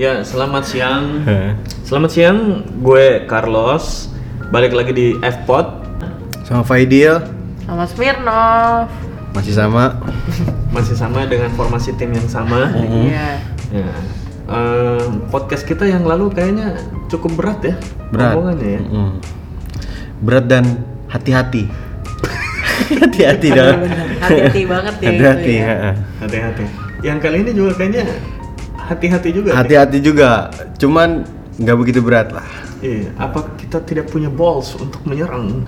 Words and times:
Ya, 0.00 0.24
selamat 0.24 0.64
siang. 0.64 1.28
Selamat 1.84 2.08
siang, 2.08 2.64
gue 2.80 3.28
Carlos. 3.28 4.08
Balik 4.48 4.72
lagi 4.72 4.92
di 4.96 5.06
F-Pod. 5.20 5.84
Sama 6.48 6.64
Faidil 6.64 7.20
Sama 7.68 7.84
Smirnov. 7.84 8.88
masih 9.36 9.52
sama. 9.52 10.00
Masih 10.74 10.94
sama 10.94 11.26
dengan 11.26 11.50
formasi 11.52 11.92
tim 11.98 12.14
yang 12.14 12.30
sama. 12.30 12.70
Iya. 12.72 13.42
Ya. 13.74 13.90
eh, 14.48 15.02
podcast 15.28 15.66
kita 15.66 15.82
yang 15.82 16.06
lalu 16.06 16.30
kayaknya 16.30 16.78
cukup 17.10 17.34
berat 17.36 17.60
ya. 17.62 17.74
Berat. 18.14 18.38
ya. 18.62 18.78
Mm. 18.78 19.18
Berat 20.22 20.46
dan 20.46 20.64
hati-hati. 21.10 21.66
hati-hati 23.02 23.48
dong. 23.50 23.82
Hati-hati 24.22 24.62
banget 24.64 24.94
ya 25.02 25.10
Hati-hati. 25.10 25.54
ya. 25.54 25.66
heeh. 25.66 25.94
Hati-hati. 26.22 26.64
Yang 27.02 27.18
kali 27.18 27.36
ini 27.42 27.50
juga 27.52 27.72
kayaknya 27.74 28.04
hati-hati 28.90 29.30
juga. 29.30 29.54
nih. 29.54 29.56
Hati-hati 29.56 29.98
juga. 30.02 30.30
Cuman 30.76 31.22
nggak 31.62 31.76
begitu 31.78 32.02
berat 32.02 32.34
lah. 32.34 32.46
Iya, 32.82 33.12
apa 33.20 33.54
kita 33.60 33.84
tidak 33.86 34.10
punya 34.10 34.32
balls 34.32 34.74
untuk 34.74 35.04
menyerang? 35.06 35.62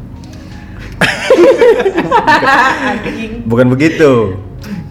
Anjing. 2.91 3.47
Bukan 3.47 3.67
begitu. 3.71 4.41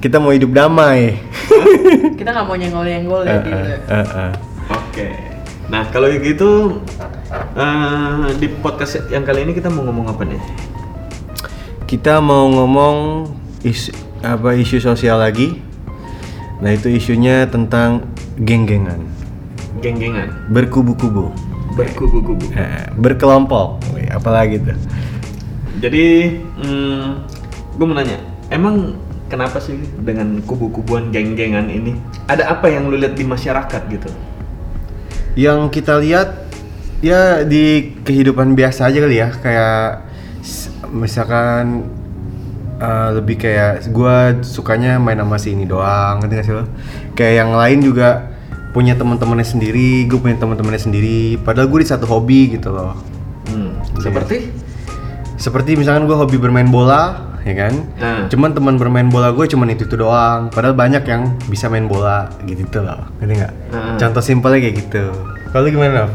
Kita 0.01 0.17
mau 0.17 0.33
hidup 0.33 0.53
damai. 0.55 1.19
Kita 2.17 2.29
nggak 2.33 2.45
mau 2.47 2.57
nyenggol-nyenggol 2.57 3.21
ya 3.25 3.37
dia. 3.43 3.57
Heeh, 3.57 4.05
heeh. 4.05 4.31
Oke. 4.71 5.07
Nah, 5.71 5.87
kalau 5.93 6.09
gitu 6.11 6.81
eh, 7.55 8.27
di 8.37 8.47
podcast 8.59 9.07
yang 9.09 9.23
kali 9.23 9.45
ini 9.45 9.53
kita 9.53 9.69
mau 9.69 9.85
ngomong 9.85 10.09
apa 10.09 10.23
nih? 10.25 10.41
Kita 11.85 12.23
mau 12.23 12.47
ngomong 12.47 13.27
isu, 13.65 13.91
apa 14.23 14.55
isu 14.57 14.79
sosial 14.79 15.19
lagi. 15.21 15.59
Nah 16.61 16.77
itu 16.77 16.93
isunya 16.93 17.49
tentang 17.49 18.05
geng-gengan, 18.41 19.05
Geng-gengan, 19.79 20.51
berkubu-kubu, 20.51 21.31
berkubu-kubu. 21.77 22.43
Eh, 22.57 22.89
berkelompok, 22.99 23.79
Wih, 23.95 24.09
apalagi 24.11 24.59
tuh. 24.59 24.77
Jadi, 25.79 26.37
gue 27.77 27.85
mau 27.87 27.95
nanya, 27.95 28.19
emang 28.51 28.99
kenapa 29.31 29.63
sih 29.63 29.79
dengan 30.03 30.43
kubu-kubuan 30.43 31.09
geng-gengan 31.09 31.71
ini? 31.71 31.95
Ada 32.27 32.51
apa 32.51 32.67
yang 32.67 32.91
lu 32.91 32.99
lihat 32.99 33.15
di 33.15 33.23
masyarakat 33.23 33.81
gitu? 33.89 34.09
Yang 35.39 35.59
kita 35.79 35.97
lihat 36.03 36.51
ya 36.99 37.47
di 37.47 37.95
kehidupan 38.03 38.53
biasa 38.53 38.91
aja 38.91 38.99
kali 39.01 39.17
ya, 39.17 39.29
kayak 39.31 40.05
misalkan 40.91 41.87
eh, 42.77 43.09
lebih 43.15 43.39
kayak 43.39 43.87
gua 43.89 44.43
sukanya 44.43 44.99
main 44.99 45.17
sama 45.17 45.39
si 45.39 45.55
ini 45.55 45.63
doang, 45.63 46.19
ngerti 46.19 46.33
gak 46.35 46.45
sih 46.45 46.55
lo? 46.59 46.65
Kayak 47.15 47.33
yang 47.47 47.51
lain 47.55 47.79
juga 47.79 48.09
punya 48.71 48.95
teman-temannya 48.95 49.43
sendiri, 49.43 50.07
gue 50.07 50.15
punya 50.15 50.39
teman-temannya 50.39 50.81
sendiri. 50.81 51.35
Padahal 51.37 51.67
gue 51.67 51.79
di 51.83 51.89
satu 51.91 52.07
hobi 52.07 52.55
gitu 52.55 52.71
loh. 52.71 52.95
Hmm, 53.51 53.75
Iya. 53.99 54.07
seperti? 54.07 54.37
Seperti 55.35 55.75
misalkan 55.75 56.07
gue 56.07 56.15
hobi 56.15 56.39
bermain 56.39 56.67
bola, 56.67 57.35
ya 57.43 57.53
kan? 57.57 57.73
Nah. 57.99 58.19
Cuman 58.31 58.55
teman 58.55 58.79
bermain 58.79 59.09
bola 59.11 59.35
gue 59.35 59.43
cuman 59.43 59.73
itu 59.73 59.83
itu 59.83 59.99
doang. 59.99 60.47
Padahal 60.47 60.71
banyak 60.71 61.03
yang 61.03 61.35
bisa 61.51 61.67
main 61.67 61.85
bola 61.85 62.31
gitu 62.45 62.79
loh, 62.79 63.03
ngerti 63.19 63.33
nggak? 63.43 63.53
Nah. 63.75 63.95
Contoh 63.99 64.23
simpelnya 64.23 64.63
kayak 64.63 64.75
gitu. 64.87 65.03
Kalau 65.51 65.67
gimana? 65.67 66.07
Nov? 66.07 66.11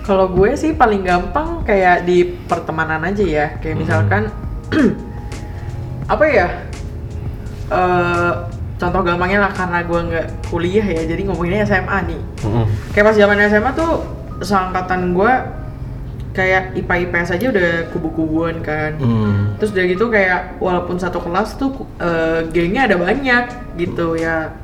Kalau 0.00 0.26
gue 0.32 0.56
sih 0.56 0.72
paling 0.72 1.04
gampang 1.04 1.60
kayak 1.62 2.02
di 2.02 2.24
pertemanan 2.48 3.04
aja 3.04 3.20
ya. 3.22 3.46
Kayak 3.60 3.76
misalkan 3.78 4.22
apa 6.14 6.24
ya? 6.24 6.48
Eh 7.70 8.32
contoh 8.80 9.00
gampangnya 9.04 9.44
lah 9.44 9.52
karena 9.52 9.84
gue 9.84 10.00
nggak 10.08 10.26
kuliah 10.48 10.86
ya, 10.88 11.02
jadi 11.04 11.22
ngomonginnya 11.28 11.68
SMA 11.68 11.98
nih. 12.08 12.20
Mm-mm. 12.48 12.64
Kayak 12.96 13.04
pas 13.12 13.16
zaman 13.20 13.36
SMA 13.52 13.70
tuh 13.76 13.92
seangkatan 14.40 15.12
gue 15.12 15.32
kayak 16.30 16.78
IPA 16.78 16.94
IPS 17.10 17.28
aja 17.36 17.46
udah 17.52 17.70
kubu-kubuan 17.92 18.64
kan. 18.64 18.96
Hmm. 18.96 19.58
Terus 19.58 19.70
udah 19.76 19.84
gitu 19.84 20.04
kayak 20.08 20.62
walaupun 20.62 20.96
satu 20.96 21.18
kelas 21.20 21.58
tuh 21.58 21.84
eh, 22.00 22.46
gengnya 22.48 22.88
ada 22.88 22.96
banyak 22.96 23.44
gitu 23.76 24.16
ya. 24.16 24.54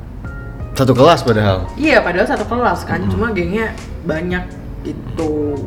Satu 0.78 0.92
kelas 0.94 1.26
padahal. 1.26 1.68
Iya 1.76 2.00
padahal 2.00 2.28
satu 2.28 2.44
kelas 2.48 2.86
kan, 2.86 3.04
cuma 3.10 3.32
gengnya 3.34 3.74
banyak 4.06 4.44
gitu. 4.86 5.58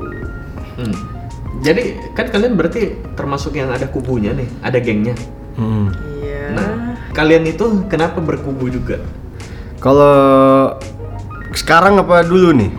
Hmm. 0.79 0.95
Jadi 1.59 1.99
kan 2.15 2.31
kalian 2.31 2.55
berarti 2.55 2.95
termasuk 3.19 3.59
yang 3.59 3.67
ada 3.67 3.83
kubunya 3.91 4.31
nih, 4.31 4.47
ada 4.63 4.79
gengnya. 4.79 5.15
Hmm. 5.59 5.91
Iya. 6.23 6.38
Kalian 7.19 7.51
itu 7.51 7.83
kenapa 7.91 8.23
berkubu 8.23 8.71
juga? 8.71 9.03
Kalau 9.83 10.71
sekarang 11.51 11.99
apa 11.99 12.23
dulu 12.23 12.55
nih? 12.55 12.71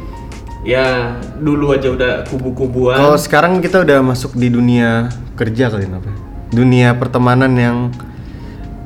Ya 0.64 1.12
dulu 1.36 1.76
aja 1.76 1.92
udah 1.92 2.12
kubu-kubuan. 2.24 2.96
Kalau 2.96 3.20
sekarang 3.20 3.60
kita 3.60 3.84
udah 3.84 4.00
masuk 4.00 4.32
di 4.40 4.48
dunia 4.48 5.12
kerja 5.36 5.68
kali 5.68 5.84
apa? 5.92 6.08
Dunia 6.56 6.96
pertemanan 6.96 7.52
yang 7.52 7.92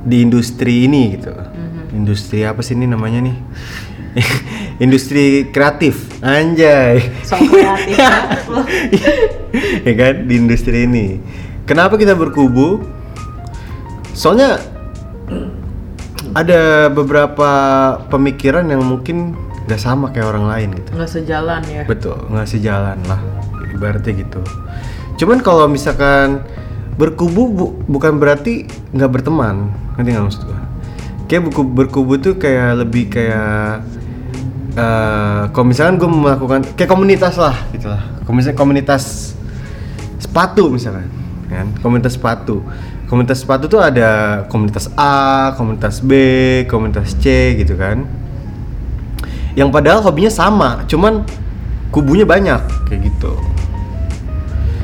di 0.02 0.26
industri 0.26 0.90
ini 0.90 1.22
gitu. 1.22 1.30
Industri 1.94 2.42
apa 2.42 2.58
sih 2.58 2.74
ini 2.74 2.90
namanya 2.90 3.22
nih? 3.22 3.38
industri 4.84 5.54
kreatif, 5.54 6.18
anjay. 6.18 7.14
Sok 7.22 7.46
kreatif 7.46 7.94
ya 9.86 9.92
kan 9.94 10.14
di 10.26 10.34
industri 10.34 10.82
ini. 10.82 11.22
Kenapa 11.62 11.94
kita 11.94 12.18
berkubu? 12.18 12.82
Soalnya 14.18 14.73
ada 16.34 16.88
beberapa 16.88 17.50
pemikiran 18.08 18.64
yang 18.66 18.80
mungkin 18.82 19.36
gak 19.64 19.80
sama 19.80 20.12
kayak 20.12 20.28
orang 20.34 20.46
lain 20.48 20.68
gitu. 20.80 20.90
Nggak 20.96 21.10
sejalan 21.10 21.62
ya. 21.68 21.82
Betul, 21.88 22.16
nggak 22.28 22.48
sejalan 22.48 22.98
lah. 23.08 23.20
Ibaratnya 23.72 24.12
gitu. 24.12 24.40
Cuman 25.20 25.40
kalau 25.40 25.66
misalkan 25.70 26.42
berkubu 26.94 27.42
bu- 27.50 27.74
bukan 27.90 28.18
berarti 28.22 28.66
nggak 28.94 29.10
berteman, 29.10 29.72
ngerti 29.98 30.08
nggak 30.14 30.26
maksud 30.26 30.42
gua? 30.46 30.60
Kayak 31.26 31.42
buku 31.50 31.62
berkubu 31.64 32.12
tuh 32.20 32.34
kayak 32.36 32.84
lebih 32.84 33.08
kayak 33.08 33.82
eh 34.74 35.42
kalau 35.54 35.66
misalkan 35.70 36.02
gue 36.02 36.10
melakukan 36.10 36.60
kayak 36.74 36.90
komunitas 36.90 37.38
lah 37.38 37.54
gitu 37.70 37.86
lah. 37.88 38.02
Misalnya 38.26 38.58
komunitas 38.58 39.32
sepatu 40.18 40.66
misalkan, 40.66 41.06
kan? 41.54 41.66
Komunitas 41.78 42.18
sepatu. 42.18 42.66
Komunitas 43.06 43.46
sepatu 43.46 43.70
tuh 43.70 43.78
ada 43.78 44.42
komunitas 44.50 44.90
A, 44.98 45.54
komunitas 45.54 46.02
B, 46.02 46.12
komunitas 46.66 47.14
C 47.14 47.54
gitu 47.54 47.78
kan 47.78 48.24
yang 49.54 49.70
padahal 49.70 50.02
hobinya 50.02 50.30
sama, 50.30 50.82
cuman 50.90 51.22
kubunya 51.94 52.26
banyak 52.26 52.58
kayak 52.90 53.06
gitu. 53.06 53.38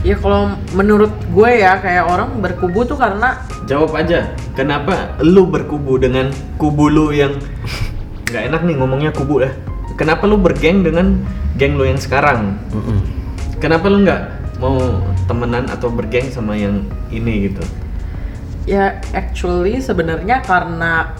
Ya 0.06 0.16
kalau 0.16 0.56
menurut 0.72 1.12
gue 1.34 1.50
ya 1.60 1.76
kayak 1.82 2.08
orang 2.08 2.40
berkubu 2.40 2.88
tuh 2.88 2.96
karena 2.96 3.36
Jawab 3.68 3.94
aja, 3.94 4.34
kenapa 4.58 5.14
lu 5.22 5.46
berkubu 5.46 5.94
dengan 5.94 6.34
kubu 6.58 6.90
lu 6.90 7.14
yang 7.14 7.38
nggak 8.30 8.50
enak 8.50 8.66
nih 8.66 8.74
ngomongnya 8.82 9.14
kubu 9.14 9.46
ya? 9.46 9.54
Kenapa 9.94 10.26
lu 10.26 10.42
bergeng 10.42 10.82
dengan 10.82 11.22
geng 11.54 11.78
lu 11.78 11.86
yang 11.86 11.94
sekarang? 11.94 12.58
Mm-mm. 12.74 12.98
Kenapa 13.62 13.86
lu 13.86 14.02
nggak 14.02 14.22
mau 14.58 14.74
temenan 15.30 15.64
atau 15.64 15.86
bergeng 15.88 16.26
sama 16.26 16.52
yang 16.54 16.82
ini 17.08 17.46
gitu? 17.46 17.62
ya 18.66 18.92
actually 19.12 19.78
sebenarnya 19.78 20.42
karena 20.42 21.10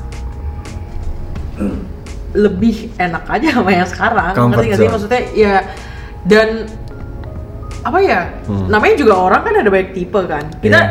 lebih 2.30 2.94
enak 2.96 3.26
aja 3.26 3.48
sama 3.52 3.70
yang 3.72 3.88
sekarang 3.88 4.32
Comfort 4.32 4.62
ngerti 4.62 4.76
sih 4.76 4.86
maksudnya 4.86 5.22
ya 5.32 5.54
dan 6.22 6.48
apa 7.80 7.98
ya 7.98 8.20
Hmm. 8.44 8.68
namanya 8.68 8.94
juga 8.94 9.14
orang 9.18 9.40
kan 9.42 9.54
ada 9.56 9.66
banyak 9.66 9.90
tipe 9.90 10.20
kan 10.24 10.44
kita 10.58 10.78
Iya. 10.78 10.88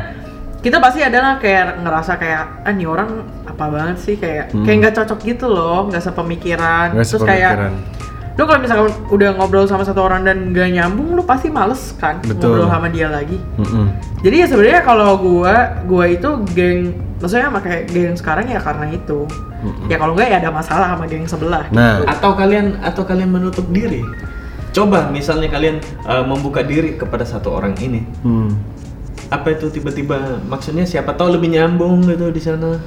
kita 0.60 0.78
pasti 0.82 1.00
adalah 1.00 1.38
kayak 1.38 1.80
ngerasa 1.80 2.12
kayak 2.18 2.44
ah 2.66 2.74
nih 2.74 2.88
orang 2.88 3.10
apa 3.46 3.66
banget 3.70 3.98
sih 4.00 4.16
kayak 4.18 4.52
Hmm. 4.52 4.66
kayak 4.66 4.78
nggak 4.84 4.96
cocok 4.98 5.20
gitu 5.24 5.46
loh 5.48 5.88
nggak 5.88 6.02
sepemikiran 6.02 6.88
Nggak 6.92 7.08
terus 7.08 7.14
sepemikiran. 7.14 7.72
kayak 7.72 7.72
lu 8.40 8.48
kalau 8.48 8.64
misalkan 8.64 8.96
udah 9.12 9.36
ngobrol 9.36 9.68
sama 9.68 9.84
satu 9.84 10.00
orang 10.00 10.24
dan 10.24 10.56
gak 10.56 10.72
nyambung 10.72 11.20
lu 11.20 11.24
pasti 11.28 11.52
males 11.52 11.92
kan 12.00 12.24
Betul. 12.24 12.56
ngobrol 12.56 12.72
sama 12.72 12.88
dia 12.88 13.12
lagi 13.12 13.36
Mm-mm. 13.60 13.92
jadi 14.24 14.36
ya 14.42 14.48
sebenarnya 14.48 14.82
kalau 14.88 15.20
gua 15.20 15.84
gua 15.84 16.08
itu 16.08 16.30
geng 16.56 16.96
maksudnya 17.20 17.52
pakai 17.52 17.84
geng 17.92 18.16
sekarang 18.16 18.48
ya 18.48 18.60
karena 18.64 18.88
itu. 18.96 19.28
Ya 19.92 20.00
kalau 20.00 20.16
enggak 20.16 20.32
ya 20.32 20.38
ada 20.40 20.52
masalah 20.56 20.96
sama 20.96 21.06
geng 21.06 21.28
sebelah. 21.28 21.68
Nah, 21.76 22.08
Atau 22.08 22.32
kalian 22.34 22.80
atau 22.80 23.04
kalian 23.04 23.28
menutup 23.28 23.68
diri? 23.70 24.02
Coba 24.72 25.12
misalnya 25.12 25.52
kalian 25.52 25.84
uh, 26.08 26.24
membuka 26.24 26.64
diri 26.64 26.96
kepada 26.96 27.28
satu 27.28 27.52
orang 27.58 27.76
ini, 27.82 28.06
hmm. 28.22 28.54
apa 29.34 29.58
itu 29.58 29.68
tiba-tiba 29.74 30.40
maksudnya 30.46 30.86
siapa 30.86 31.18
tahu 31.18 31.36
lebih 31.36 31.58
nyambung 31.58 32.06
gitu 32.08 32.30
di 32.30 32.38
sana? 32.38 32.78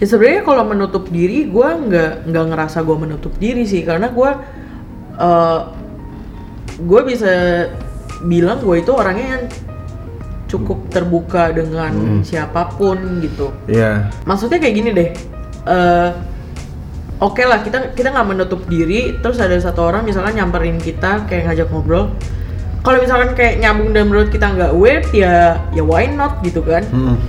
Ya 0.00 0.06
sebenarnya 0.08 0.42
kalau 0.48 0.64
menutup 0.64 1.04
diri 1.12 1.44
gua 1.46 1.76
nggak 1.76 2.24
nggak 2.32 2.44
ngerasa 2.50 2.80
gua 2.80 2.96
menutup 2.96 3.36
diri 3.36 3.68
sih 3.68 3.84
karena 3.84 4.08
gua 4.08 4.40
eh 5.20 5.60
gua 6.80 7.00
bisa 7.04 7.28
bilang 8.24 8.60
gue 8.60 8.80
itu 8.80 8.92
orangnya 8.92 9.26
yang 9.36 9.44
cukup 10.48 10.88
terbuka 10.92 11.52
dengan 11.52 12.20
siapa 12.24 12.72
pun 12.76 13.20
gitu. 13.20 13.52
Iya. 13.68 14.08
Maksudnya 14.24 14.60
kayak 14.60 14.74
gini 14.76 14.90
deh. 14.92 15.10
eh 15.60 16.10
oke 17.20 17.44
lah 17.44 17.60
kita 17.60 17.92
kita 17.92 18.08
nggak 18.16 18.28
menutup 18.32 18.64
diri 18.64 19.20
terus 19.20 19.36
ada 19.36 19.52
satu 19.60 19.92
orang 19.92 20.08
misalnya 20.08 20.40
nyamperin 20.40 20.80
kita 20.80 21.28
kayak 21.28 21.52
ngajak 21.52 21.68
ngobrol 21.68 22.16
kalau 22.80 22.96
misalkan 22.96 23.36
kayak 23.36 23.60
nyambung 23.60 23.92
dan 23.92 24.08
menurut 24.08 24.32
kita 24.32 24.48
nggak 24.56 24.72
weird 24.72 25.04
ya 25.12 25.60
ya 25.76 25.84
why 25.84 26.08
not 26.08 26.40
gitu 26.40 26.64
kan 26.64 26.80
Mm-mm. 26.88 27.20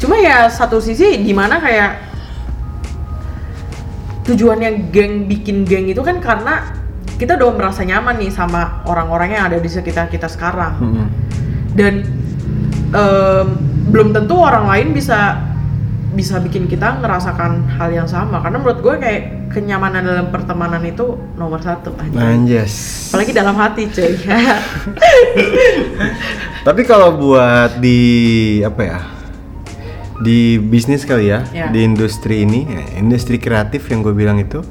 cuma 0.00 0.16
ya 0.16 0.48
satu 0.48 0.80
sisi 0.80 1.20
di 1.20 1.36
mana 1.36 1.60
kayak 1.60 2.05
tujuannya 4.26 4.90
geng 4.90 5.30
bikin 5.30 5.62
geng 5.62 5.86
itu 5.86 6.02
kan 6.02 6.18
karena 6.18 6.74
kita 7.16 7.38
udah 7.40 7.56
merasa 7.56 7.80
nyaman 7.86 8.20
nih 8.20 8.28
sama 8.34 8.84
orang-orang 8.84 9.32
yang 9.38 9.44
ada 9.48 9.58
di 9.62 9.70
sekitar 9.70 10.12
kita 10.12 10.28
sekarang 10.28 10.74
Mm-mm. 10.82 11.06
dan 11.78 12.04
em, 12.92 13.46
belum 13.88 14.12
tentu 14.12 14.34
orang 14.36 14.68
lain 14.68 14.92
bisa 14.92 15.40
bisa 16.16 16.40
bikin 16.40 16.64
kita 16.64 16.96
ngerasakan 17.00 17.68
hal 17.76 17.92
yang 17.92 18.08
sama 18.08 18.40
karena 18.40 18.56
menurut 18.56 18.80
gue 18.80 18.94
kayak 18.98 19.22
kenyamanan 19.52 20.00
dalam 20.00 20.28
pertemanan 20.32 20.80
itu 20.84 21.16
nomor 21.36 21.60
satu 21.60 21.92
aja 21.96 22.16
Anjas. 22.16 23.08
apalagi 23.12 23.32
dalam 23.36 23.56
hati 23.56 23.88
cuy 23.92 24.16
Tapi 26.66 26.82
kalau 26.82 27.14
buat 27.14 27.78
di 27.78 28.58
apa 28.66 28.82
ya? 28.82 28.98
Di 30.16 30.56
bisnis 30.56 31.04
kali 31.04 31.28
ya, 31.28 31.44
Ya. 31.52 31.68
di 31.68 31.84
industri 31.84 32.48
ini, 32.48 32.64
ya, 32.64 32.82
industri 33.00 33.36
kreatif 33.36 33.84
yang 33.92 34.00
gue 34.00 34.16
bilang 34.16 34.40
itu, 34.40 34.64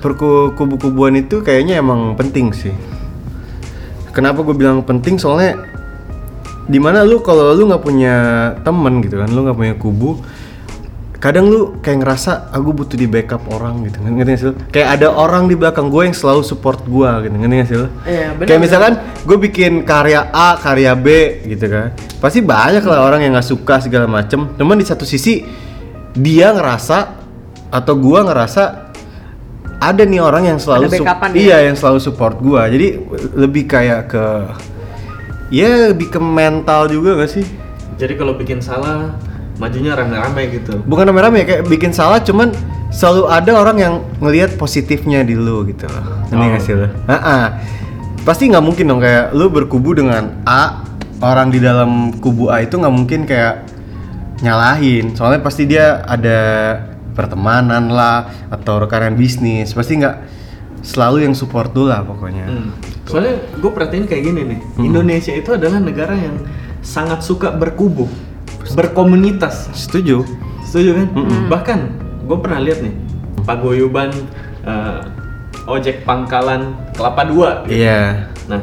perku 0.00 0.52
kubu-kubuan 0.56 1.16
itu 1.16 1.40
kayaknya 1.44 1.80
emang 1.80 2.16
penting 2.16 2.52
sih. 2.52 2.72
Kenapa 4.14 4.40
gue 4.46 4.54
bilang 4.56 4.80
penting? 4.84 5.18
Soalnya 5.18 5.58
di 6.64 6.80
mana 6.80 7.04
lu 7.04 7.20
kalau 7.20 7.52
lu 7.52 7.68
nggak 7.68 7.84
punya 7.84 8.14
temen 8.64 9.04
gitu 9.04 9.20
kan, 9.20 9.28
lu 9.28 9.44
nggak 9.44 9.58
punya 9.58 9.74
kubu, 9.76 10.20
kadang 11.24 11.48
lu 11.48 11.80
kayak 11.80 12.04
ngerasa 12.04 12.52
aku 12.52 12.76
butuh 12.76 13.00
di 13.00 13.08
backup 13.08 13.40
orang 13.48 13.80
gitu 13.88 13.96
ngerti 13.96 14.28
gak 14.28 14.36
sih 14.36 14.46
lu? 14.46 14.54
kayak 14.68 14.88
ada 15.00 15.08
orang 15.08 15.48
di 15.48 15.56
belakang 15.56 15.88
gue 15.88 16.04
yang 16.04 16.12
selalu 16.12 16.44
support 16.44 16.84
gue 16.84 17.08
gitu 17.24 17.32
ngerti 17.32 17.54
gak 17.56 17.68
sih 17.72 17.76
lu? 17.80 17.88
Iya, 18.04 18.26
bener, 18.36 18.44
kayak 18.44 18.48
bener. 18.52 18.60
misalkan 18.60 18.92
gue 19.24 19.36
bikin 19.40 19.72
karya 19.82 20.20
A 20.28 20.60
karya 20.60 20.92
B 20.92 21.06
gitu 21.48 21.64
kan 21.64 21.96
pasti 22.20 22.44
banyak 22.44 22.84
lah 22.84 23.00
orang 23.02 23.24
yang 23.24 23.32
nggak 23.32 23.48
suka 23.48 23.80
segala 23.80 24.04
macem 24.04 24.52
cuman 24.52 24.76
di 24.76 24.84
satu 24.84 25.02
sisi 25.02 25.40
dia 26.12 26.52
ngerasa 26.52 26.98
atau 27.72 27.94
gue 27.96 28.20
ngerasa 28.20 28.62
ada 29.80 30.02
nih 30.04 30.20
orang 30.20 30.44
yang 30.46 30.58
selalu 30.60 30.86
Ada 30.86 30.92
sup- 30.92 31.06
backupan 31.08 31.28
ya? 31.32 31.36
iya 31.40 31.56
yang 31.66 31.76
selalu 31.76 31.98
support 31.98 32.36
gue 32.36 32.60
jadi 32.68 32.86
lebih 33.32 33.64
kayak 33.64 34.12
ke 34.12 34.24
ya 35.48 35.88
lebih 35.88 36.08
ke 36.08 36.20
mental 36.20 36.84
juga 36.86 37.16
gak 37.16 37.32
sih 37.32 37.44
Jadi 37.94 38.18
kalau 38.18 38.34
bikin 38.34 38.58
salah, 38.58 39.14
majunya 39.54 39.94
rame-rame 39.94 40.42
gitu. 40.52 40.82
bukan 40.82 41.04
rame-rame 41.06 41.42
kayak 41.42 41.62
bikin 41.64 41.90
salah 41.90 42.18
cuman 42.18 42.50
selalu 42.90 43.26
ada 43.26 43.50
orang 43.54 43.76
yang 43.76 43.94
ngelihat 44.18 44.54
positifnya 44.54 45.22
di 45.22 45.34
lu 45.34 45.62
gitu 45.64 45.86
loh 45.86 46.02
ini 46.28 46.46
Oh. 46.48 46.58
sih 46.58 46.74
lo 46.74 46.86
pasti 48.22 48.48
nggak 48.48 48.64
mungkin 48.64 48.84
dong 48.86 48.98
kayak 48.98 49.30
lu 49.30 49.46
berkubu 49.48 49.92
dengan 49.92 50.42
A 50.42 50.82
orang 51.20 51.48
di 51.48 51.60
dalam 51.60 52.14
kubu 52.14 52.48
A 52.48 52.60
itu 52.60 52.74
nggak 52.74 52.94
mungkin 52.94 53.20
kayak 53.24 53.68
nyalahin 54.40 55.12
soalnya 55.12 55.38
pasti 55.38 55.64
dia 55.64 56.02
ada 56.02 56.38
pertemanan 57.14 57.88
lah 57.88 58.26
atau 58.48 58.82
rekanan 58.82 59.14
bisnis 59.14 59.70
pasti 59.70 59.96
nggak 59.96 60.16
selalu 60.82 61.24
yang 61.24 61.34
support 61.34 61.70
dulu 61.70 61.88
lah 61.88 62.02
pokoknya 62.02 62.44
Hmm. 62.44 62.70
Soalnya 63.04 63.36
gue 63.54 63.68
perhatiin 63.68 64.08
kayak 64.08 64.22
gini 64.24 64.40
nih, 64.46 64.60
Hmm. 64.74 64.84
Indonesia 64.86 65.28
itu 65.30 65.52
adalah 65.52 65.76
negara 65.76 66.16
yang 66.16 66.40
sangat 66.80 67.20
suka 67.20 67.52
berkubu, 67.52 68.08
berkomunitas. 68.66 69.68
setuju 69.70 70.24
Setuju 70.64 70.90
kan? 70.94 71.06
Mm-mm. 71.12 71.42
Bahkan 71.46 71.78
gue 72.24 72.38
pernah 72.40 72.58
lihat 72.58 72.80
nih, 72.80 72.94
paguyuban 73.42 74.10
eh, 74.62 75.00
ojek 75.66 76.02
pangkalan 76.02 76.72
kelapa 76.92 77.22
dua. 77.24 77.50
gitu. 77.64 77.76
iya 77.76 78.28
Nah, 78.44 78.60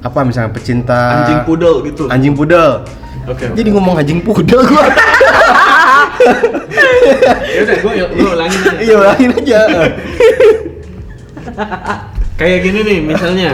apa 0.00 0.20
misalnya 0.20 0.50
pecinta 0.50 1.00
anjing 1.18 1.40
pudel 1.42 1.74
gitu. 1.82 2.04
anjing 2.08 2.32
pudel 2.32 2.84
Oke. 3.24 3.48
jadi 3.52 3.68
ngomong 3.70 3.96
anjing 3.96 4.20
pudel 4.20 4.60
gua 4.62 4.84
ya 7.48 7.60
udah 7.62 7.76
gue 7.78 7.92
gue 8.12 8.28
ulangin 8.30 8.60
aja. 8.60 8.76
iya 8.78 8.94
ulangin 8.94 9.30
aja 9.34 9.60
Kayak 12.34 12.58
gini 12.62 12.80
nih 12.82 12.98
misalnya, 13.00 13.50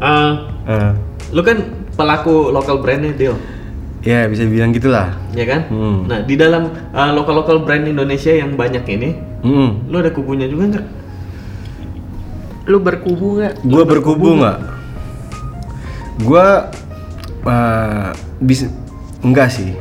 eh, 0.00 0.32
Eh, 0.64 0.90
lu 1.28 1.44
kan 1.44 1.60
pelaku 1.92 2.48
local 2.48 2.80
brandnya 2.80 3.12
Deal, 3.12 3.36
ya 4.04 4.28
bisa 4.28 4.44
bilang 4.44 4.70
gitulah 4.70 5.16
ya 5.32 5.48
kan? 5.48 5.66
Hmm. 5.72 6.04
Nah 6.06 6.20
di 6.22 6.36
dalam 6.36 6.70
eh, 6.92 7.10
lokal-lokal 7.16 7.64
brand 7.64 7.88
Indonesia 7.88 8.30
yang 8.30 8.52
banyak 8.54 8.84
ini, 8.86 9.10
hmm. 9.40 9.88
lu 9.88 9.96
ada 9.98 10.12
kubunya 10.12 10.44
juga 10.44 10.76
nggak? 10.76 10.86
lu 12.64 12.80
berkubu 12.80 13.40
nggak 13.40 13.54
gua 13.60 13.84
berkubu 13.84 14.28
nggak 14.40 14.58
gua 16.24 16.72
eh, 17.44 18.10
bisa 18.40 18.72
enggak 19.20 19.52
sih 19.52 19.76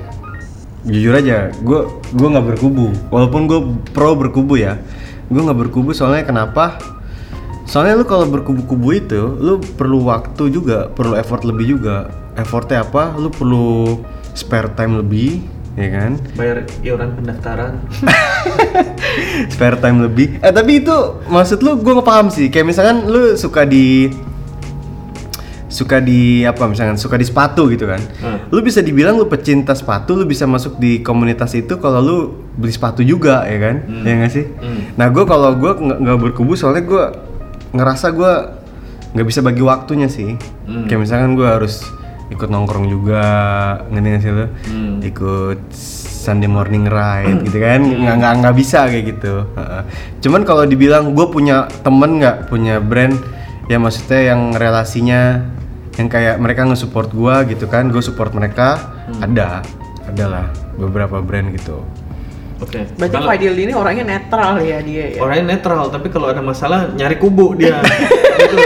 jujur 0.84 1.16
aja 1.16 1.48
gua 1.64 1.88
gua 2.12 2.28
nggak 2.36 2.48
berkubu 2.56 2.92
walaupun 3.08 3.48
gua 3.48 3.60
pro 3.96 4.20
berkubu 4.20 4.60
ya 4.60 4.84
gua 5.32 5.48
nggak 5.48 5.60
berkubu 5.68 5.96
soalnya 5.96 6.28
kenapa 6.28 6.76
soalnya 7.64 7.96
lu 7.96 8.04
kalau 8.04 8.26
berkubu-kubu 8.26 8.90
itu 8.94 9.22
lu 9.36 9.58
perlu 9.60 10.04
waktu 10.04 10.50
juga 10.50 10.88
perlu 10.88 11.14
effort 11.14 11.42
lebih 11.42 11.66
juga 11.72 12.08
effortnya 12.34 12.82
apa 12.82 13.14
lu 13.14 13.30
perlu 13.30 13.98
spare 14.34 14.70
time 14.72 15.00
lebih 15.00 15.40
ya 15.74 15.90
kan 15.90 16.12
Bayar 16.34 16.58
iuran 16.82 17.10
pendaftaran. 17.14 17.74
spare 19.50 19.78
time 19.78 20.02
lebih 20.02 20.38
eh 20.38 20.52
tapi 20.52 20.80
itu 20.80 20.96
maksud 21.26 21.60
lu 21.60 21.78
gue 21.78 21.94
nggak 21.94 22.06
paham 22.06 22.28
sih 22.28 22.48
kayak 22.48 22.68
misalkan 22.68 23.06
lu 23.06 23.34
suka 23.34 23.64
di 23.64 24.12
suka 25.66 25.98
di 25.98 26.46
apa 26.46 26.70
misalkan 26.70 26.94
suka 26.96 27.18
di 27.18 27.26
sepatu 27.26 27.66
gitu 27.68 27.88
kan 27.88 27.98
Hmm. 28.22 28.38
lu 28.48 28.62
bisa 28.62 28.78
dibilang 28.80 29.18
lu 29.18 29.26
pecinta 29.26 29.74
sepatu 29.74 30.14
lu 30.14 30.24
bisa 30.24 30.46
masuk 30.46 30.78
di 30.78 31.02
komunitas 31.02 31.50
itu 31.54 31.78
kalau 31.78 32.00
lu 32.00 32.18
beli 32.54 32.70
sepatu 32.70 33.02
juga 33.02 33.42
ya 33.44 33.58
kan 33.60 33.76
Hmm. 33.82 34.04
ya 34.04 34.14
nggak 34.16 34.32
sih 34.32 34.46
Hmm. 34.54 34.94
nah 34.94 35.10
gue 35.10 35.24
kalau 35.24 35.56
gue 35.56 35.72
nggak 35.74 35.98
nggak 36.00 36.18
berkubu 36.20 36.54
soalnya 36.54 36.84
gue 36.84 37.04
ngerasa 37.74 38.14
gue 38.14 38.34
nggak 39.14 39.28
bisa 39.28 39.40
bagi 39.46 39.62
waktunya 39.62 40.10
sih. 40.10 40.38
Hmm. 40.66 40.88
kayak 40.90 41.02
misalkan 41.06 41.38
gue 41.38 41.46
harus 41.46 41.86
ikut 42.32 42.50
nongkrong 42.50 42.88
juga 42.90 43.24
ngerti 43.92 44.08
nggak 44.10 44.22
sih 44.24 44.32
lu? 44.32 44.46
Hmm. 44.48 44.94
ikut 45.04 45.62
Sunday 46.24 46.48
morning 46.48 46.88
ride 46.88 47.44
gitu 47.46 47.58
kan. 47.60 47.84
Nggak 47.84 48.16
nggak 48.22 48.34
nggak 48.42 48.56
bisa 48.56 48.88
kayak 48.88 49.06
gitu. 49.18 49.44
Cuman 50.24 50.42
kalau 50.48 50.64
dibilang 50.64 51.12
gue 51.14 51.28
punya 51.30 51.68
temen 51.84 52.24
nggak 52.24 52.48
punya 52.48 52.80
brand 52.80 53.14
ya 53.68 53.78
maksudnya 53.80 54.34
yang 54.34 54.56
relasinya 54.56 55.44
yang 55.94 56.10
kayak 56.10 56.42
mereka 56.42 56.66
nge-support 56.66 57.14
gue 57.14 57.54
gitu 57.54 57.70
kan 57.70 57.92
gue 57.92 58.02
support 58.02 58.34
mereka 58.34 58.80
ada. 59.22 59.62
Ada 60.04 60.26
lah 60.30 60.46
beberapa 60.78 61.22
brand 61.22 61.54
gitu 61.54 61.80
Oke. 62.60 62.86
berarti 62.94 63.16
Kalau- 63.16 63.30
Fadil 63.30 63.54
ini 63.56 63.74
orangnya 63.74 64.06
netral 64.10 64.60
ya 64.60 64.78
dia 64.80 65.06
ya 65.10 65.20
Orangnya 65.20 65.46
netral, 65.54 65.90
tapi 65.90 66.08
kalau 66.08 66.28
ada 66.28 66.40
masalah 66.40 66.90
nyari 66.90 67.16
kubu 67.16 67.54
dia. 67.54 67.82
gitu. 68.40 68.58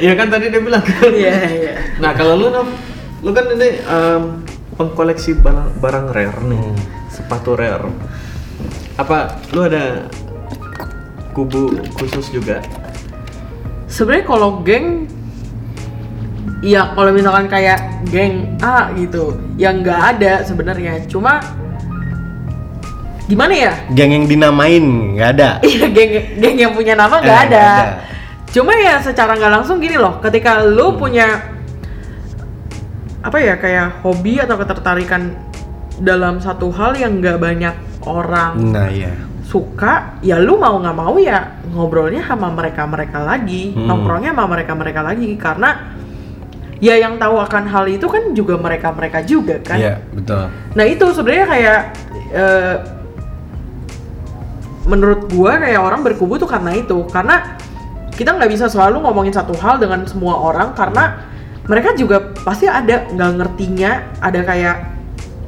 Iya 0.00 0.12
kan 0.14 0.28
tadi 0.28 0.48
dia 0.48 0.58
bilang 0.58 0.80
kan. 0.80 1.10
iya 1.10 1.36
iya 1.48 1.72
Nah 1.98 2.12
kalau 2.12 2.34
lu 2.34 2.48
Nov, 2.48 2.68
lu 3.20 3.30
kan 3.30 3.44
ini 3.48 3.68
em, 3.78 4.22
pengkoleksi 4.72 5.36
barang, 5.36 5.78
barang 5.78 6.06
rare 6.10 6.40
nih, 6.42 6.58
Hmm. 6.60 6.76
sepatu 7.08 7.52
rare. 7.52 7.86
Apa 8.94 9.40
lu 9.50 9.62
ada 9.62 10.06
kubu 11.30 11.70
khusus 11.94 12.28
juga? 12.28 12.60
sebenarnya 13.86 14.24
kalau 14.24 14.50
geng 14.62 15.04
Iya, 16.60 16.94
kalau 16.94 17.10
misalkan 17.10 17.44
kayak 17.44 17.78
geng 18.06 18.54
A 18.58 18.94
gitu, 18.94 19.34
yang 19.56 19.82
nggak 19.82 19.98
ada 20.14 20.32
sebenarnya. 20.40 21.02
Cuma 21.04 21.42
gimana 23.24 23.54
ya? 23.54 23.72
geng 23.88 24.10
yang 24.12 24.26
dinamain 24.26 24.84
nggak 25.14 25.28
ada 25.32 25.50
Iya, 25.64 25.86
geng 25.88 26.10
geng 26.38 26.56
yang 26.58 26.72
punya 26.72 26.94
nama 26.94 27.16
nggak 27.16 27.38
Eh, 27.38 27.46
ada. 27.48 27.62
ada. 27.62 27.88
Cuma 28.48 28.74
ya 28.74 28.98
secara 28.98 29.32
nggak 29.32 29.52
langsung 29.52 29.78
gini 29.78 29.96
loh, 29.96 30.20
ketika 30.20 30.60
lu 30.60 30.94
punya 30.94 31.40
apa 33.22 33.38
ya 33.38 33.54
kayak 33.54 34.02
hobi 34.02 34.36
atau 34.36 34.58
ketertarikan 34.58 35.30
dalam 35.96 36.36
satu 36.36 36.68
hal 36.68 36.92
yang 36.92 37.22
nggak 37.22 37.38
banyak 37.38 37.74
orang 38.02 38.58
nah 38.74 38.90
iya 38.90 39.14
suka 39.46 40.18
ya 40.18 40.42
lu 40.42 40.58
mau 40.58 40.74
nggak 40.76 40.96
mau 40.96 41.14
ya 41.16 41.54
ngobrolnya 41.70 42.26
sama 42.26 42.50
mereka 42.50 42.82
mereka 42.84 43.22
lagi 43.22 43.70
Hmm. 43.70 43.86
nongkrongnya 43.86 44.34
sama 44.34 44.46
mereka 44.50 44.72
mereka 44.74 45.00
lagi 45.00 45.30
karena 45.38 45.70
ya 46.82 46.98
yang 46.98 47.14
tahu 47.14 47.38
akan 47.38 47.64
hal 47.64 47.86
itu 47.86 48.04
kan 48.04 48.34
juga 48.34 48.58
mereka 48.58 48.90
mereka 48.90 49.22
juga 49.22 49.62
kan 49.62 49.78
iya 49.78 50.02
betul 50.10 50.50
nah 50.74 50.82
itu 50.84 51.06
sebenarnya 51.08 51.46
kayak 51.46 51.80
eh, 52.34 52.74
menurut 54.84 55.28
gua 55.28 55.56
kayak 55.56 55.78
orang 55.78 56.00
berkubu 56.02 56.36
tuh 56.36 56.46
karena 56.46 56.74
itu 56.74 57.06
karena 57.06 57.54
kita 58.12 58.32
nggak 58.32 58.50
bisa 58.50 58.66
selalu 58.66 59.00
ngomongin 59.00 59.30
satu 59.30 59.54
hal 59.54 59.76
dengan 59.76 60.02
semua 60.04 60.36
orang 60.36 60.72
karena 60.72 61.22
mereka 61.62 61.94
juga 61.94 62.18
pasti 62.38 62.66
ada 62.66 63.06
nggak 63.06 63.30
ngertinya 63.36 63.90
ada 64.18 64.40
kayak 64.40 64.76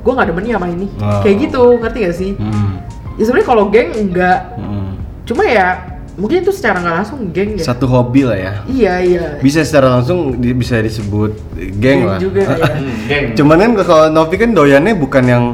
gua 0.00 0.12
nggak 0.16 0.28
demen 0.30 0.44
ya 0.44 0.54
sama 0.54 0.68
ini 0.68 0.86
Oh. 0.96 1.20
kayak 1.20 1.36
gitu 1.42 1.62
ngerti 1.78 1.98
gak 2.00 2.14
sih 2.14 2.30
hmm. 2.34 2.72
ya 3.14 3.22
sebenarnya 3.22 3.48
kalau 3.48 3.64
geng 3.68 3.90
enggak 3.92 4.38
Mm. 4.54 4.90
cuma 5.24 5.42
ya 5.42 5.66
mungkin 6.14 6.36
itu 6.40 6.52
secara 6.52 6.78
nggak 6.78 6.96
langsung 6.96 7.18
geng 7.28 7.58
ya 7.58 7.64
Satu 7.64 7.84
hobi 7.84 8.22
lah 8.22 8.38
ya. 8.38 8.52
iya 8.64 8.94
iya 9.00 9.24
Bisa 9.40 9.60
secara 9.60 9.90
langsung 9.90 10.38
di- 10.38 10.54
bisa 10.54 10.78
disebut 10.78 11.34
geng, 11.74 12.06
lah. 12.06 12.22
juga 12.22 12.38
ya 12.44 12.54
Hmm, 12.70 12.94
geng. 13.04 13.24
Cuman 13.34 13.56
kan 13.58 13.70
kalau 13.82 14.06
Novi 14.08 14.36
kan 14.36 14.50
doyannya 14.50 14.94
bukan 14.94 15.24
yang 15.24 15.44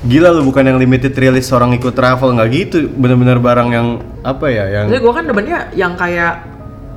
gila 0.00 0.32
loh, 0.32 0.42
bukan 0.42 0.64
yang 0.64 0.78
limited 0.78 1.12
release 1.12 1.50
orang 1.50 1.76
ikut 1.76 1.92
travel 1.92 2.32
nggak 2.32 2.48
gitu. 2.50 2.88
Bener-bener 2.88 3.36
barang 3.36 3.68
yang 3.68 3.86
apa 4.20 4.46
ya, 4.48 4.64
yang 4.70 4.84
Jadi 4.88 5.00
gue 5.00 5.12
kan 5.12 5.24
demennya 5.24 5.58
yang 5.72 5.92
kayak 5.94 6.34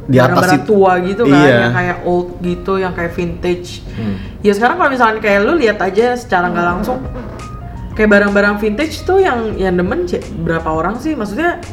Di 0.04 0.20
atas 0.20 0.60
it- 0.60 0.68
tua 0.68 1.00
gitu 1.00 1.24
kan, 1.24 1.40
Iya. 1.48 1.56
yang 1.64 1.74
kayak 1.74 1.98
old 2.04 2.36
gitu, 2.40 2.74
yang 2.76 2.92
kayak 2.92 3.12
vintage. 3.12 3.84
Hmm. 3.96 4.20
Ya 4.44 4.52
sekarang 4.52 4.76
kalau 4.76 4.92
misalnya 4.92 5.20
kayak 5.20 5.40
lu 5.44 5.56
lihat 5.56 5.80
aja 5.80 6.16
secara 6.16 6.48
nggak 6.48 6.68
langsung 6.68 7.00
kayak 7.94 8.10
barang-barang 8.10 8.60
vintage 8.60 9.04
tuh 9.04 9.20
yang 9.20 9.56
yang 9.56 9.76
demen 9.76 10.04
berapa 10.44 10.68
orang 10.68 11.00
sih? 11.00 11.16
Maksudnya 11.16 11.64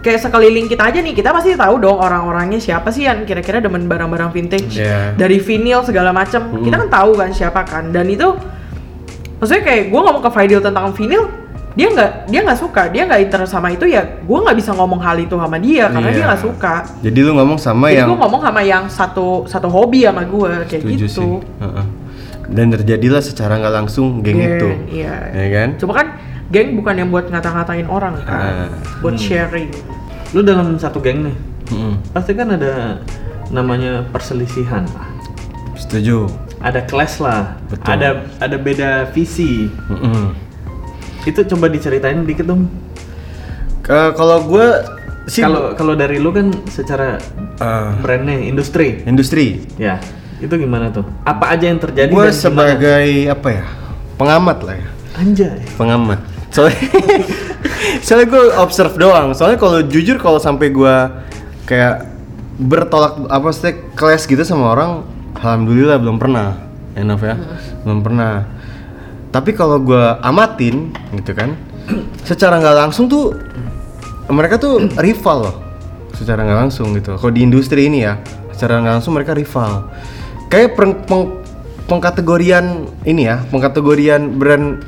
kayak 0.00 0.24
sekeliling 0.24 0.64
kita 0.64 0.88
aja 0.88 1.04
nih, 1.04 1.12
kita 1.12 1.28
pasti 1.28 1.52
tahu 1.52 1.76
dong 1.76 2.00
orang-orangnya 2.00 2.56
siapa 2.56 2.88
sih 2.88 3.04
yang 3.04 3.28
kira-kira 3.28 3.60
demen 3.60 3.84
barang-barang 3.84 4.32
vintage 4.32 4.80
Iya. 4.80 5.12
dari 5.12 5.36
vinyl 5.36 5.84
segala 5.84 6.12
macam. 6.12 6.64
Kita 6.64 6.76
kan 6.80 6.88
tahu 6.88 7.12
kan 7.12 7.30
siapa 7.30 7.60
kan, 7.64 7.92
dan 7.92 8.08
itu 8.08 8.24
maksudnya 9.40 9.62
kayak 9.64 9.82
gue 9.88 10.00
ngomong 10.00 10.20
ke 10.20 10.30
Faidil 10.30 10.60
tentang 10.60 10.92
vinyl, 10.92 11.24
dia 11.72 11.88
nggak 11.88 12.10
dia 12.28 12.40
nggak 12.44 12.58
suka, 12.58 12.82
dia 12.86 13.02
nggak 13.08 13.20
interest 13.24 13.50
sama 13.50 13.72
itu 13.72 13.88
ya, 13.88 14.04
gue 14.04 14.38
nggak 14.38 14.54
bisa 14.54 14.70
ngomong 14.70 15.00
hal 15.00 15.16
itu 15.16 15.34
sama 15.34 15.56
dia 15.56 15.88
karena 15.88 16.08
Iya. 16.08 16.16
dia 16.16 16.24
nggak 16.28 16.42
suka. 16.42 16.74
Jadi 17.00 17.18
lu 17.18 17.32
ngomong 17.34 17.56
sama 17.56 17.86
Jadi 17.88 17.96
yang 17.98 18.08
gue 18.12 18.18
ngomong 18.20 18.42
sama 18.42 18.60
yang 18.60 18.84
satu 18.86 19.48
satu 19.48 19.66
hobi 19.66 20.04
sama 20.04 20.22
gue 20.22 20.50
kayak 20.66 20.82
setuju 20.84 20.94
gitu. 21.00 21.08
sih. 21.08 21.30
Heeh. 21.58 21.86
Dan 22.50 22.66
terjadilah 22.68 23.22
secara 23.22 23.56
nggak 23.56 23.74
langsung 23.74 24.20
geng, 24.20 24.42
itu. 24.42 24.68
Iya. 24.90 25.14
Ya 25.30 25.46
kan? 25.54 25.68
Cuma 25.78 25.92
kan 25.94 26.06
geng 26.50 26.74
bukan 26.74 26.94
yang 26.98 27.08
buat 27.08 27.30
ngata-ngatain 27.30 27.86
orang 27.86 28.18
kan, 28.26 28.74
buat 28.98 29.14
sharing. 29.14 29.70
Lu 30.34 30.42
dalam 30.42 30.74
satu 30.74 30.98
geng 30.98 31.30
nih, 31.30 31.36
Mm-mm. 31.70 31.94
pasti 32.10 32.34
kan 32.34 32.50
ada 32.50 32.98
namanya 33.48 34.02
perselisihan 34.10 34.82
lah. 34.90 35.06
Setuju. 35.78 36.26
Ada 36.60 36.84
clash 36.84 37.18
lah, 37.18 37.56
Betul. 37.66 37.88
ada 37.88 38.08
ada 38.36 38.56
beda 38.56 38.90
visi. 39.10 39.66
Mm-mm. 39.88 40.36
Itu 41.24 41.40
coba 41.46 41.68
diceritain 41.68 42.20
dikit 42.22 42.44
dong. 42.46 42.68
Ke- 43.80 44.12
kalau 44.12 44.44
gue 44.44 44.66
sih 45.24 45.40
Kalau 45.40 45.72
kalau 45.72 45.94
dari 45.94 46.16
lu 46.16 46.28
kan 46.30 46.52
secara 46.68 47.16
eh, 47.56 47.88
brandnya 47.98 48.36
industri, 48.40 49.00
industri. 49.04 49.64
ya 49.76 49.96
itu 50.36 50.52
gimana 50.52 50.88
tuh? 50.88 51.04
Apa 51.24 51.52
aja 51.52 51.68
yang 51.68 51.80
terjadi? 51.80 52.08
Gue 52.08 52.28
dan 52.28 52.32
gimana? 52.32 52.40
sebagai 52.40 53.06
apa 53.28 53.48
ya? 53.50 53.64
Pengamat 54.16 54.58
lah 54.60 54.76
ya. 54.76 54.88
anjay. 55.16 55.58
pengamat 55.74 56.20
soalnya 56.50 56.76
soalnya 58.04 58.26
gue 58.26 58.42
observe 58.58 58.94
doang 58.96 59.34
soalnya 59.34 59.58
kalau 59.58 59.82
jujur 59.82 60.18
kalau 60.18 60.38
sampai 60.38 60.70
gue 60.70 60.94
kayak 61.64 62.06
bertolak 62.56 63.16
apa 63.26 63.48
sih 63.50 63.74
kelas 63.94 64.24
gitu 64.24 64.42
sama 64.42 64.74
orang 64.74 64.90
alhamdulillah 65.40 65.96
belum 65.96 66.20
pernah 66.20 66.54
enough 66.94 67.24
ya 67.24 67.36
belum 67.82 68.04
pernah. 68.04 68.44
Tapi 69.30 69.54
kalau 69.54 69.78
gue 69.80 70.04
amatin 70.20 70.90
gitu 71.16 71.32
kan 71.32 71.54
secara 72.26 72.58
nggak 72.60 72.76
langsung 72.76 73.06
tuh 73.08 73.32
mereka 74.30 74.58
tuh 74.58 74.90
rival 74.98 75.48
loh 75.48 75.56
secara 76.14 76.44
nggak 76.44 76.58
langsung 76.68 76.92
gitu. 76.98 77.16
Kalau 77.16 77.32
di 77.32 77.40
industri 77.46 77.88
ini 77.88 78.04
ya 78.04 78.18
secara 78.52 78.82
nggak 78.82 79.00
langsung 79.00 79.14
mereka 79.16 79.32
rival. 79.32 79.88
Kayak 80.50 80.76
peng- 80.76 81.00
peng- 81.06 81.32
pengkategorian 81.86 82.90
ini 83.06 83.30
ya 83.30 83.42
pengkategorian 83.48 84.34
brand 84.34 84.82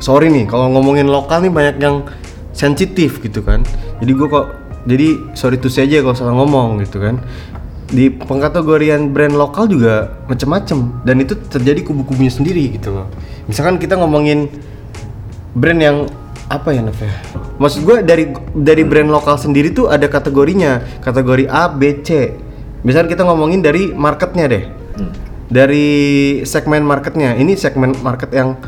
sorry 0.00 0.32
nih 0.32 0.48
kalau 0.48 0.72
ngomongin 0.72 1.08
lokal 1.08 1.40
nih 1.40 1.52
banyak 1.52 1.76
yang 1.80 2.04
sensitif 2.52 3.24
gitu 3.24 3.40
kan. 3.40 3.64
Jadi 4.04 4.12
gue 4.14 4.28
kok 4.28 4.46
jadi 4.84 5.32
sorry 5.36 5.60
to 5.60 5.68
say 5.68 5.84
aja 5.88 6.00
kalau 6.04 6.16
salah 6.16 6.36
ngomong 6.36 6.80
gitu 6.80 7.00
kan 7.00 7.20
di 7.90 8.06
pengkategorian 8.08 9.10
brand 9.10 9.34
lokal 9.34 9.66
juga 9.66 10.22
macem-macem 10.30 11.02
dan 11.02 11.16
itu 11.18 11.34
terjadi 11.34 11.82
kubu-kubunya 11.82 12.30
sendiri 12.30 12.78
gitu 12.78 12.94
loh 12.94 13.10
misalkan 13.50 13.82
kita 13.82 13.98
ngomongin 13.98 14.46
brand 15.54 15.80
yang 15.82 15.96
apa 16.50 16.74
ya 16.74 16.82
Nov 16.82 16.98
ya? 16.98 17.14
Maksud 17.62 17.80
gue 17.86 17.96
dari 18.02 18.34
dari 18.58 18.82
brand 18.82 19.06
lokal 19.06 19.38
sendiri 19.38 19.70
tuh 19.70 19.86
ada 19.86 20.10
kategorinya, 20.10 20.82
kategori 20.98 21.46
A, 21.46 21.70
B, 21.70 22.02
C. 22.02 22.34
Misalkan 22.82 23.06
kita 23.06 23.22
ngomongin 23.22 23.62
dari 23.62 23.94
marketnya 23.94 24.50
deh, 24.50 24.64
Hmm. 24.98 25.14
dari 25.46 25.88
segmen 26.42 26.82
marketnya. 26.82 27.38
Ini 27.38 27.54
segmen 27.54 27.94
market 28.02 28.34
yang 28.34 28.58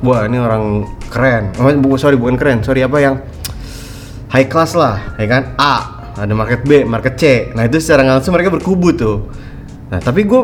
wah 0.00 0.24
ini 0.24 0.40
orang 0.40 0.88
keren. 1.12 1.52
Oh, 1.60 2.00
sorry 2.00 2.16
bukan 2.16 2.40
keren, 2.40 2.64
sorry 2.64 2.80
apa 2.80 2.96
yang 2.96 3.20
high 4.32 4.48
class 4.48 4.72
lah, 4.72 5.12
ya 5.20 5.28
kan? 5.28 5.52
A, 5.60 5.97
ada 6.18 6.34
market 6.34 6.66
B, 6.66 6.82
market 6.82 7.14
C. 7.14 7.54
Nah 7.54 7.64
itu 7.64 7.78
secara 7.78 8.02
langsung 8.02 8.34
mereka 8.34 8.50
berkubu 8.50 8.90
tuh. 8.92 9.30
Nah 9.88 10.02
tapi 10.02 10.26
gue 10.26 10.42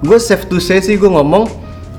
gue 0.00 0.18
safe 0.18 0.48
to 0.48 0.56
say 0.56 0.80
sih 0.80 0.96
gue 0.96 1.10
ngomong 1.10 1.44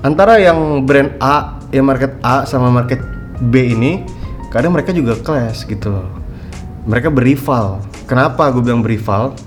antara 0.01 0.41
yang 0.41 0.81
brand 0.83 1.13
A, 1.21 1.61
yang 1.69 1.85
market 1.85 2.17
A 2.25 2.50
sama 2.50 2.73
market 2.73 3.00
B 3.38 3.77
ini 3.77 4.01
kadang 4.50 4.73
mereka 4.73 4.89
juga 4.91 5.15
clash 5.21 5.63
gitu 5.69 5.93
loh. 5.93 6.09
Mereka 6.89 7.13
berival. 7.13 7.85
Kenapa 8.09 8.50
gue 8.50 8.59
bilang 8.65 8.81
berival? 8.81 9.38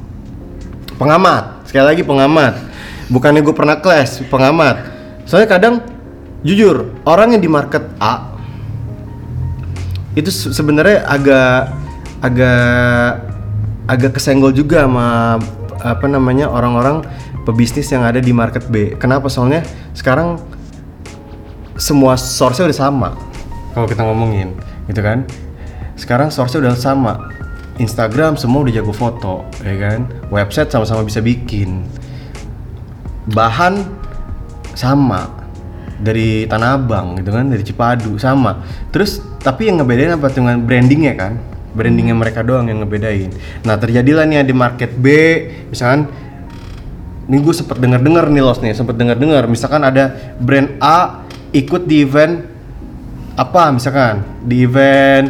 Pengamat, 0.94 1.66
sekali 1.66 1.84
lagi 1.90 2.02
pengamat. 2.06 2.54
Bukannya 3.10 3.42
gue 3.42 3.52
pernah 3.52 3.76
clash, 3.82 4.22
pengamat. 4.30 4.80
Soalnya 5.26 5.50
kadang 5.50 5.74
jujur 6.46 6.94
orang 7.04 7.34
yang 7.36 7.42
di 7.42 7.50
market 7.50 7.82
A 7.98 8.32
itu 10.14 10.30
se- 10.30 10.54
sebenarnya 10.54 11.02
agak 11.10 11.83
agak 12.24 13.20
agak 13.84 14.16
kesenggol 14.16 14.56
juga 14.56 14.88
sama 14.88 15.36
apa 15.84 16.06
namanya 16.08 16.48
orang-orang 16.48 17.04
pebisnis 17.44 17.92
yang 17.92 18.00
ada 18.00 18.16
di 18.16 18.32
market 18.32 18.64
B. 18.72 18.96
Kenapa? 18.96 19.28
Soalnya 19.28 19.60
sekarang 19.92 20.40
semua 21.76 22.16
source-nya 22.16 22.72
udah 22.72 22.78
sama. 22.80 23.08
Kalau 23.76 23.84
kita 23.84 24.00
ngomongin, 24.06 24.56
gitu 24.88 25.04
kan? 25.04 25.28
Sekarang 26.00 26.32
source-nya 26.32 26.72
udah 26.72 26.74
sama. 26.80 27.14
Instagram 27.76 28.38
semua 28.38 28.64
udah 28.64 28.72
jago 28.72 28.94
foto, 28.94 29.44
ya 29.60 29.74
kan? 29.76 30.08
Website 30.32 30.72
sama-sama 30.72 31.04
bisa 31.04 31.20
bikin. 31.20 31.84
Bahan 33.34 33.82
sama 34.72 35.28
dari 36.00 36.46
Tanah 36.46 36.78
Abang 36.78 37.18
gitu 37.18 37.34
kan, 37.34 37.50
dari 37.50 37.66
Cipadu 37.66 38.16
sama. 38.16 38.62
Terus 38.94 39.20
tapi 39.42 39.68
yang 39.68 39.82
ngebedain 39.82 40.14
apa 40.16 40.30
dengan 40.30 40.62
brandingnya 40.62 41.18
kan? 41.18 41.34
Brandingnya 41.74 42.14
mereka 42.14 42.46
doang 42.46 42.70
yang 42.70 42.80
ngebedain. 42.86 43.34
Nah 43.66 43.74
terjadilah 43.74 44.24
nih 44.30 44.46
di 44.46 44.54
market 44.54 44.94
B, 44.94 45.06
misalkan 45.68 46.06
ini 47.26 47.36
gue 47.42 47.54
sempet 47.56 47.82
denger 47.82 48.00
dengar 48.00 48.30
nih 48.30 48.42
los 48.42 48.62
nih, 48.62 48.72
sempet 48.72 48.94
denger 48.94 49.18
dengar 49.18 49.42
misalkan 49.50 49.82
ada 49.82 50.36
brand 50.38 50.78
A 50.78 51.26
ikut 51.50 51.82
di 51.84 52.06
event 52.06 52.46
apa 53.34 53.74
misalkan 53.74 54.22
di 54.46 54.62
event 54.62 55.26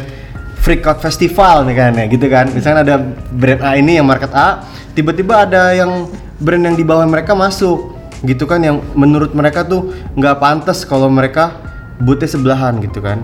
Freakout 0.61 1.01
Festival 1.01 1.65
nih 1.65 1.75
kan 1.77 1.91
ya 1.97 2.05
gitu 2.05 2.25
kan. 2.29 2.45
Misalkan 2.53 2.85
ada 2.85 3.01
brand 3.33 3.61
A 3.65 3.77
ini 3.77 3.97
yang 3.97 4.05
market 4.05 4.29
A 4.33 4.65
tiba-tiba 4.93 5.49
ada 5.49 5.73
yang 5.73 6.09
brand 6.37 6.61
yang 6.61 6.75
di 6.77 6.85
bawah 6.85 7.05
mereka 7.09 7.33
masuk 7.33 7.95
gitu 8.25 8.49
kan 8.49 8.59
yang 8.63 8.81
menurut 8.97 9.31
mereka 9.37 9.61
tuh 9.61 9.93
nggak 10.17 10.41
pantas 10.41 10.81
kalau 10.87 11.11
mereka 11.11 11.53
boothnya 12.01 12.27
sebelahan 12.27 12.79
gitu 12.81 12.99
kan 12.99 13.21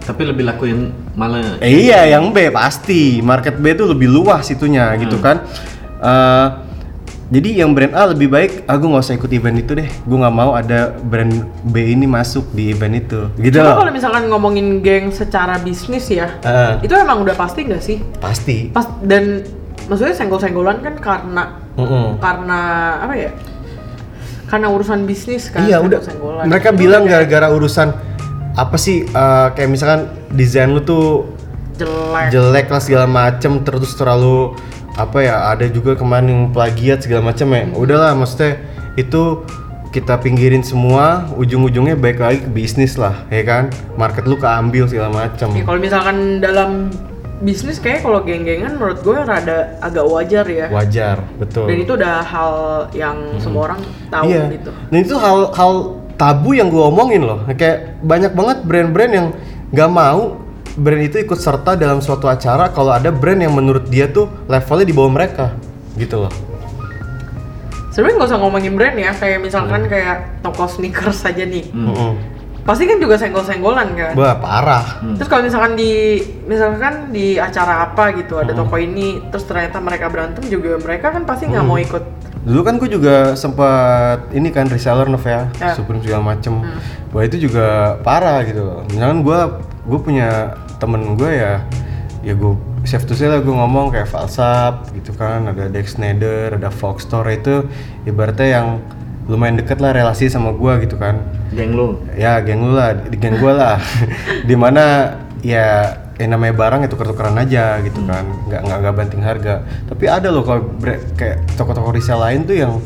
Tapi 0.00 0.22
lebih 0.24 0.44
lakuin 0.44 0.78
malah 1.12 1.56
Eh, 1.58 1.86
iya, 1.86 2.08
yang 2.08 2.30
B 2.30 2.48
pasti. 2.48 3.20
Market 3.20 3.56
B 3.56 3.70
itu 3.70 3.84
lebih 3.84 4.08
luas 4.08 4.46
itunya 4.46 4.90
gitu 4.96 5.18
kan. 5.18 5.44
Eh, 5.96 6.46
jadi 7.30 7.62
yang 7.62 7.70
brand 7.70 7.94
A 7.94 8.10
lebih 8.10 8.26
baik, 8.26 8.66
aku 8.66 8.90
nggak 8.90 9.02
usah 9.02 9.14
ikut 9.14 9.30
event 9.30 9.56
itu 9.56 9.72
deh. 9.72 9.86
Gue 10.02 10.18
nggak 10.18 10.34
mau 10.34 10.50
ada 10.52 10.90
brand 10.98 11.30
B 11.62 11.94
ini 11.94 12.02
masuk 12.02 12.50
di 12.50 12.70
event 12.70 12.98
itu. 12.98 13.30
Gitu 13.36 13.54
Cuma 13.54 13.70
loh. 13.70 13.76
kalau 13.78 13.92
misalkan 13.92 14.26
ngomongin 14.26 14.80
geng 14.80 15.08
secara 15.10 15.56
bisnis 15.56 16.10
ya, 16.10 16.34
Eh, 16.40 16.82
itu 16.82 16.92
emang 16.92 17.22
udah 17.22 17.38
pasti 17.38 17.62
nggak 17.62 17.78
sih? 17.80 18.02
pasti. 18.18 18.74
Pas 18.74 18.82
dan 19.00 19.46
maksudnya 19.86 20.10
senggol-senggolan 20.12 20.80
kan 20.80 20.94
karena 20.96 21.44
Mm-mm. 21.74 22.18
karena 22.18 22.60
apa 22.98 23.14
ya? 23.14 23.30
Karena 24.44 24.66
urusan 24.66 25.06
bisnis 25.06 25.46
kan. 25.46 25.62
Iya 25.62 25.78
udah. 25.78 26.02
Mereka 26.42 26.74
Itu 26.74 26.80
bilang 26.80 27.06
gara-gara 27.06 27.46
urusan 27.48 27.94
apa 28.60 28.76
sih? 28.76 29.02
eh, 29.02 29.46
kayak 29.50 29.68
misalkan 29.68 30.00
desain 30.30 30.68
lu 30.68 30.80
tuh 30.80 31.26
jelek. 31.74 32.28
jelek 32.30 32.66
lah 32.68 32.80
segala 32.80 33.06
macem 33.08 33.64
terus 33.64 33.96
terlalu 33.96 34.52
apa 34.94 35.18
ya 35.18 35.48
ada 35.48 35.64
juga 35.64 35.96
kemarin 35.96 36.28
yang 36.28 36.42
plagiat 36.50 37.00
segala 37.00 37.32
macam 37.32 37.48
ya 37.50 37.72
udahlah 37.72 38.12
maksudnya 38.12 38.60
itu 38.94 39.46
kita 39.90 40.20
pinggirin 40.20 40.60
semua 40.60 41.24
ujung-ujungnya 41.34 41.96
baik 41.96 42.20
lagi 42.20 42.38
ke 42.44 42.50
bisnis 42.52 42.94
lah 42.94 43.26
ya 43.26 43.42
kan 43.42 43.64
market 43.96 44.22
lu 44.22 44.36
keambil 44.36 44.86
segala 44.86 45.08
macam 45.10 45.50
Ya 45.50 45.64
kalau 45.64 45.80
misalkan 45.80 46.38
dalam 46.38 46.92
bisnis 47.40 47.80
kayak 47.80 48.04
kalau 48.04 48.20
geng-gengan 48.20 48.76
menurut 48.76 49.00
gue 49.00 49.16
rada 49.16 49.80
agak 49.80 50.04
wajar 50.04 50.44
ya. 50.44 50.68
wajar 50.68 51.24
betul 51.40 51.64
Dan 51.64 51.80
itu 51.80 51.96
udah 51.96 52.20
hal 52.20 52.52
yang 52.92 53.16
semua 53.40 53.72
orang 53.72 53.80
tahu 54.12 54.28
iya 54.28 54.44
gitu. 54.52 54.70
dan 54.92 54.98
itu 55.00 55.16
hal 55.16 55.48
hal 55.56 55.72
tabu 56.20 56.52
yang 56.52 56.68
gue 56.68 56.82
omongin 56.84 57.24
loh 57.24 57.48
kayak 57.48 57.96
banyak 58.04 58.36
banget 58.36 58.58
brand-brand 58.68 59.12
yang 59.16 59.26
nggak 59.72 59.88
mau 59.88 60.36
brand 60.76 61.00
itu 61.00 61.16
ikut 61.24 61.40
serta 61.40 61.80
dalam 61.80 62.04
suatu 62.04 62.28
acara 62.28 62.68
kalau 62.76 62.92
ada 62.92 63.08
brand 63.08 63.40
yang 63.40 63.56
menurut 63.56 63.88
dia 63.88 64.04
tuh 64.12 64.28
levelnya 64.44 64.84
di 64.84 64.92
bawah 64.92 65.12
mereka 65.16 65.56
gitu 65.96 66.28
loh 66.28 66.32
Sebenarnya 67.90 68.22
nggak 68.22 68.30
usah 68.30 68.38
ngomongin 68.38 68.74
brand 68.78 68.96
ya, 69.02 69.10
kayak 69.18 69.42
misalkan 69.42 69.82
kayak 69.90 70.38
toko 70.46 70.62
sneakers 70.70 71.26
aja 71.26 71.42
nih. 71.42 71.66
Hmm. 71.74 72.14
Pasti 72.60 72.84
kan 72.84 73.00
juga 73.00 73.16
senggol-senggolan 73.16 73.88
kan. 73.96 74.12
Wah 74.14 74.36
parah 74.36 74.84
Hmm. 75.00 75.16
Terus 75.16 75.28
kalau 75.32 75.42
misalkan 75.48 75.80
di 75.80 76.20
misalkan 76.44 77.08
di 77.08 77.40
acara 77.40 77.88
apa 77.88 78.12
gitu 78.12 78.36
ada 78.36 78.52
toko 78.52 78.76
ini, 78.76 79.20
terus 79.32 79.48
ternyata 79.48 79.80
mereka 79.80 80.12
berantem 80.12 80.44
juga 80.52 80.76
mereka 80.76 81.08
kan 81.08 81.24
pasti 81.24 81.48
nggak 81.48 81.64
mau 81.64 81.80
ikut. 81.80 82.04
Dulu 82.44 82.60
kan 82.64 82.76
gue 82.80 82.88
juga 82.88 83.32
sempat 83.36 84.32
ini 84.32 84.48
kan 84.52 84.68
reseller 84.68 85.08
Nov 85.08 85.24
ya, 85.24 85.48
Ya. 85.60 85.72
Supreme 85.72 86.04
segala 86.04 86.36
macem. 86.36 86.60
Hmm. 86.60 86.80
Wah 87.12 87.22
itu 87.24 87.36
juga 87.48 87.96
parah 88.04 88.44
gitu. 88.44 88.84
Misalkan 88.92 89.24
gue 89.24 89.38
gue 89.88 89.98
punya 90.00 90.56
temen 90.76 91.16
gue 91.16 91.30
ya, 91.32 91.64
ya 92.20 92.32
gue 92.36 92.52
chef 92.84 93.04
to 93.04 93.12
say 93.12 93.28
lah 93.28 93.44
gue 93.44 93.52
ngomong 93.52 93.92
kayak 93.92 94.08
Falsap 94.08 94.88
gitu 94.96 95.12
kan, 95.16 95.48
ada 95.48 95.68
Dex 95.68 95.96
Snyder, 95.96 96.56
ada 96.56 96.72
Fox 96.72 97.04
Store 97.04 97.28
itu 97.28 97.68
ibaratnya 98.08 98.48
yang 98.60 98.66
lumayan 99.26 99.56
deket 99.56 99.78
lah 99.78 99.92
relasi 99.92 100.26
sama 100.26 100.52
gue 100.52 100.72
gitu 100.84 100.96
kan. 100.96 101.20
Geng 101.50 101.74
lu. 101.74 101.98
Ya 102.14 102.38
geng 102.40 102.62
lu 102.62 102.72
lah, 102.72 102.94
di 102.94 103.16
geng 103.16 103.36
gue 103.36 103.52
lah. 103.52 103.76
Di 104.48 104.54
mana 104.54 105.14
ya 105.40 105.96
yang 106.16 106.36
namanya 106.36 106.52
barang 106.52 106.80
itu 106.84 106.92
tuker-tukeran 106.92 107.32
aja 107.34 107.80
gitu 107.80 108.04
kan, 108.04 108.28
nggak 108.46 108.60
nggak 108.60 108.78
nggak 108.78 108.94
banting 108.94 109.22
harga. 109.24 109.64
Tapi 109.88 110.04
ada 110.04 110.28
loh 110.28 110.44
kalau 110.44 110.68
kayak 111.16 111.56
toko-toko 111.56 111.90
resell 111.90 112.20
lain 112.20 112.44
tuh 112.44 112.54
yang 112.54 112.76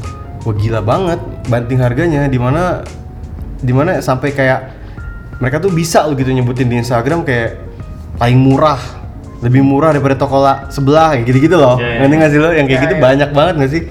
wah 0.42 0.54
gila 0.54 0.78
banget 0.78 1.18
banting 1.46 1.82
harganya, 1.82 2.26
di 2.26 2.38
mana 2.38 2.86
di 3.58 3.74
mana 3.74 3.98
sampai 3.98 4.30
kayak 4.30 4.60
mereka 5.42 5.58
tuh 5.58 5.68
bisa 5.68 6.06
lo 6.06 6.14
gitu 6.14 6.30
nyebutin 6.30 6.70
di 6.70 6.78
Instagram 6.78 7.26
kayak 7.26 7.58
paling 8.14 8.38
murah 8.38 8.78
lebih 9.42 9.60
murah 9.60 9.90
daripada 9.90 10.14
toko 10.14 10.38
la- 10.38 10.70
sebelah 10.70 11.12
kayak 11.12 11.26
gitu-gitu 11.26 11.58
loh. 11.58 11.74
Ya, 11.76 12.00
Ngerti 12.00 12.14
ya. 12.14 12.18
nggak 12.22 12.30
sih 12.30 12.38
lo? 12.38 12.48
Yang 12.48 12.66
kayak 12.66 12.78
Ya, 12.78 12.84
gitu 12.86 12.94
ya. 12.94 13.00
banyak 13.02 13.30
banget 13.34 13.54
nggak 13.58 13.72
sih? 13.74 13.82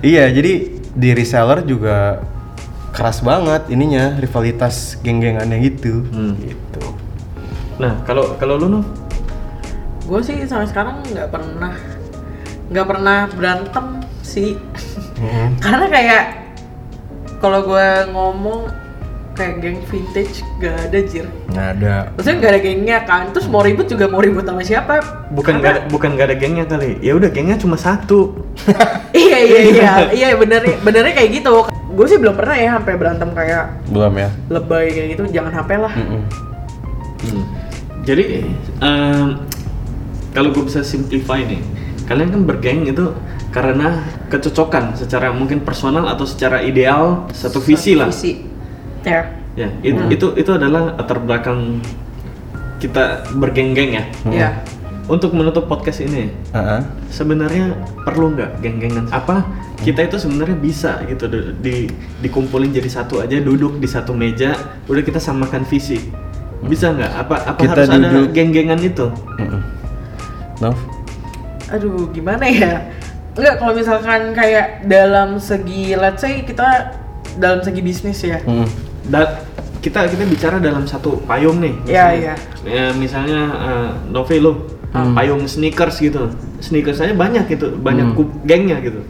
Iya, 0.00 0.24
jadi 0.30 0.52
di 0.94 1.10
reseller 1.10 1.66
juga 1.66 2.22
keras 2.94 3.26
banget 3.26 3.66
ininya 3.74 4.14
rivalitas 4.22 4.96
geng-gengannya 5.02 5.58
gitu. 5.66 6.06
Hmm. 6.14 6.38
Gitu. 6.38 6.84
Nah, 7.82 8.06
kalau 8.06 8.38
kalau 8.38 8.54
lu 8.54 8.66
Nov? 8.70 8.86
Gue 10.06 10.22
sih 10.22 10.38
sampai 10.46 10.70
sekarang 10.70 11.02
nggak 11.10 11.28
pernah 11.32 11.74
nggak 12.70 12.86
pernah 12.86 13.18
berantem 13.34 13.86
sih. 14.22 14.54
Mhm. 15.18 15.48
Karena 15.64 15.86
kayak 15.90 16.24
kalau 17.42 17.66
gue 17.66 17.88
ngomong 18.14 18.83
kayak 19.34 19.54
geng 19.60 19.78
vintage 19.90 20.46
gak 20.62 20.74
ada 20.88 20.98
jir. 21.02 21.26
Nggak 21.50 21.68
ada. 21.78 21.94
Maksudnya 22.14 22.36
gak 22.38 22.52
ada 22.54 22.60
gengnya 22.62 22.98
kan. 23.02 23.22
Terus 23.34 23.46
mau 23.50 23.62
ribut 23.66 23.86
juga 23.90 24.06
mau 24.06 24.22
ribut 24.22 24.46
sama 24.46 24.62
siapa? 24.62 25.02
Bukan 25.34 25.58
gak 25.58 25.70
ada, 25.74 25.80
bukan 25.90 26.14
gak 26.14 26.26
ada 26.30 26.36
gengnya 26.38 26.64
kali. 26.64 26.96
Ya 27.02 27.18
udah 27.18 27.28
gengnya 27.34 27.58
cuma 27.58 27.74
satu. 27.74 28.38
iya 29.12 29.38
iya 29.42 29.60
iya 29.66 29.92
iya 30.14 30.28
bener 30.38 30.62
benernya 30.80 31.12
kayak 31.12 31.42
gitu. 31.42 31.66
Gue 31.94 32.06
sih 32.06 32.18
belum 32.18 32.34
pernah 32.38 32.54
ya 32.54 32.78
sampai 32.78 32.94
berantem 32.94 33.30
kayak 33.34 33.90
Belum 33.90 34.14
ya? 34.14 34.30
lebay 34.50 34.86
kayak 34.94 35.08
gitu. 35.18 35.22
Jangan 35.34 35.52
sampai 35.62 35.76
lah. 35.82 35.92
Mm-mm. 35.92 36.22
Hmm. 37.24 37.44
Jadi 38.06 38.24
em, 38.82 39.26
kalau 40.30 40.48
gue 40.54 40.62
bisa 40.66 40.86
simplify 40.86 41.42
nih, 41.42 41.62
kalian 42.06 42.30
kan 42.30 42.42
bergeng 42.46 42.86
itu 42.86 43.14
karena 43.54 44.02
kecocokan 44.30 44.98
secara 44.98 45.30
mungkin 45.30 45.62
personal 45.62 46.10
atau 46.10 46.26
secara 46.26 46.62
ideal 46.62 47.30
satu 47.30 47.62
visi 47.62 47.94
lah. 47.94 48.10
Visi. 48.10 48.53
Ya. 49.04 49.22
Ya, 49.54 49.68
itu 49.80 50.00
Hmm. 50.00 50.10
itu 50.10 50.26
itu 50.34 50.50
adalah 50.50 50.92
latar 50.92 51.20
belakang 51.20 51.78
kita 52.76 53.22
bergeng-geng 53.32 53.90
ya. 53.92 54.04
Iya. 54.26 54.50
Untuk 55.04 55.30
menutup 55.30 55.68
podcast 55.68 56.00
ini, 56.00 56.32
Ah-ah. 56.50 56.80
sebenarnya 57.06 57.76
perlu 58.02 58.32
nggak 58.32 58.50
geng-gengan? 58.58 59.04
Apa 59.10 59.44
kita 59.78 60.00
itu 60.02 60.16
sebenarnya 60.16 60.56
bisa 60.56 60.96
gitu 61.04 61.28
di, 61.28 61.38
di- 61.60 61.90
dikumpulin 62.20 62.72
jadi 62.72 62.88
satu 62.90 63.20
aja, 63.20 63.36
duduk 63.36 63.76
di 63.76 63.84
satu 63.84 64.10
meja, 64.10 64.56
udah 64.84 65.02
kita 65.04 65.20
samakan 65.20 65.62
visi. 65.62 66.00
Bisa 66.64 66.90
nggak? 66.90 67.12
Apa 67.14 67.34
apa 67.46 67.60
Kita 67.60 67.72
harus 67.78 67.88
ada 67.90 68.08
duduk- 68.08 68.32
geng-gengan 68.32 68.80
itu? 68.80 69.06
Mm-mm. 69.36 69.60
Nov? 70.58 70.76
Aduh, 71.68 72.08
gimana 72.08 72.44
ya? 72.46 72.88
Enggak, 73.34 73.54
kalau 73.58 73.72
misalkan 73.74 74.32
kayak 74.32 74.82
dalam 74.84 75.36
segi, 75.36 75.92
let's 75.92 76.22
say 76.22 76.42
kita 76.42 76.96
dalam 77.36 77.60
segi 77.60 77.80
bisnis 77.82 78.24
ya. 78.24 78.40
Mm. 78.40 78.64
Da- 79.04 79.44
kita 79.84 80.08
kita 80.08 80.24
bicara 80.24 80.56
dalam 80.56 80.88
satu 80.88 81.20
payung 81.28 81.60
nih. 81.60 81.74
Iya, 81.84 82.04
misalnya. 82.08 82.34
Ya, 82.64 82.84
misalnya 82.96 83.40
eh, 83.52 83.90
Nove 84.08 84.36
lo 84.40 84.52
payung 85.12 85.44
sneakers 85.44 86.00
gitu. 86.00 86.32
Sneakers 86.62 87.04
aja 87.04 87.12
banyak 87.12 87.44
gitu, 87.50 87.76
banyak 87.76 88.16
Hmm. 88.16 88.32
gengnya 88.48 88.80
gitu. 88.80 89.04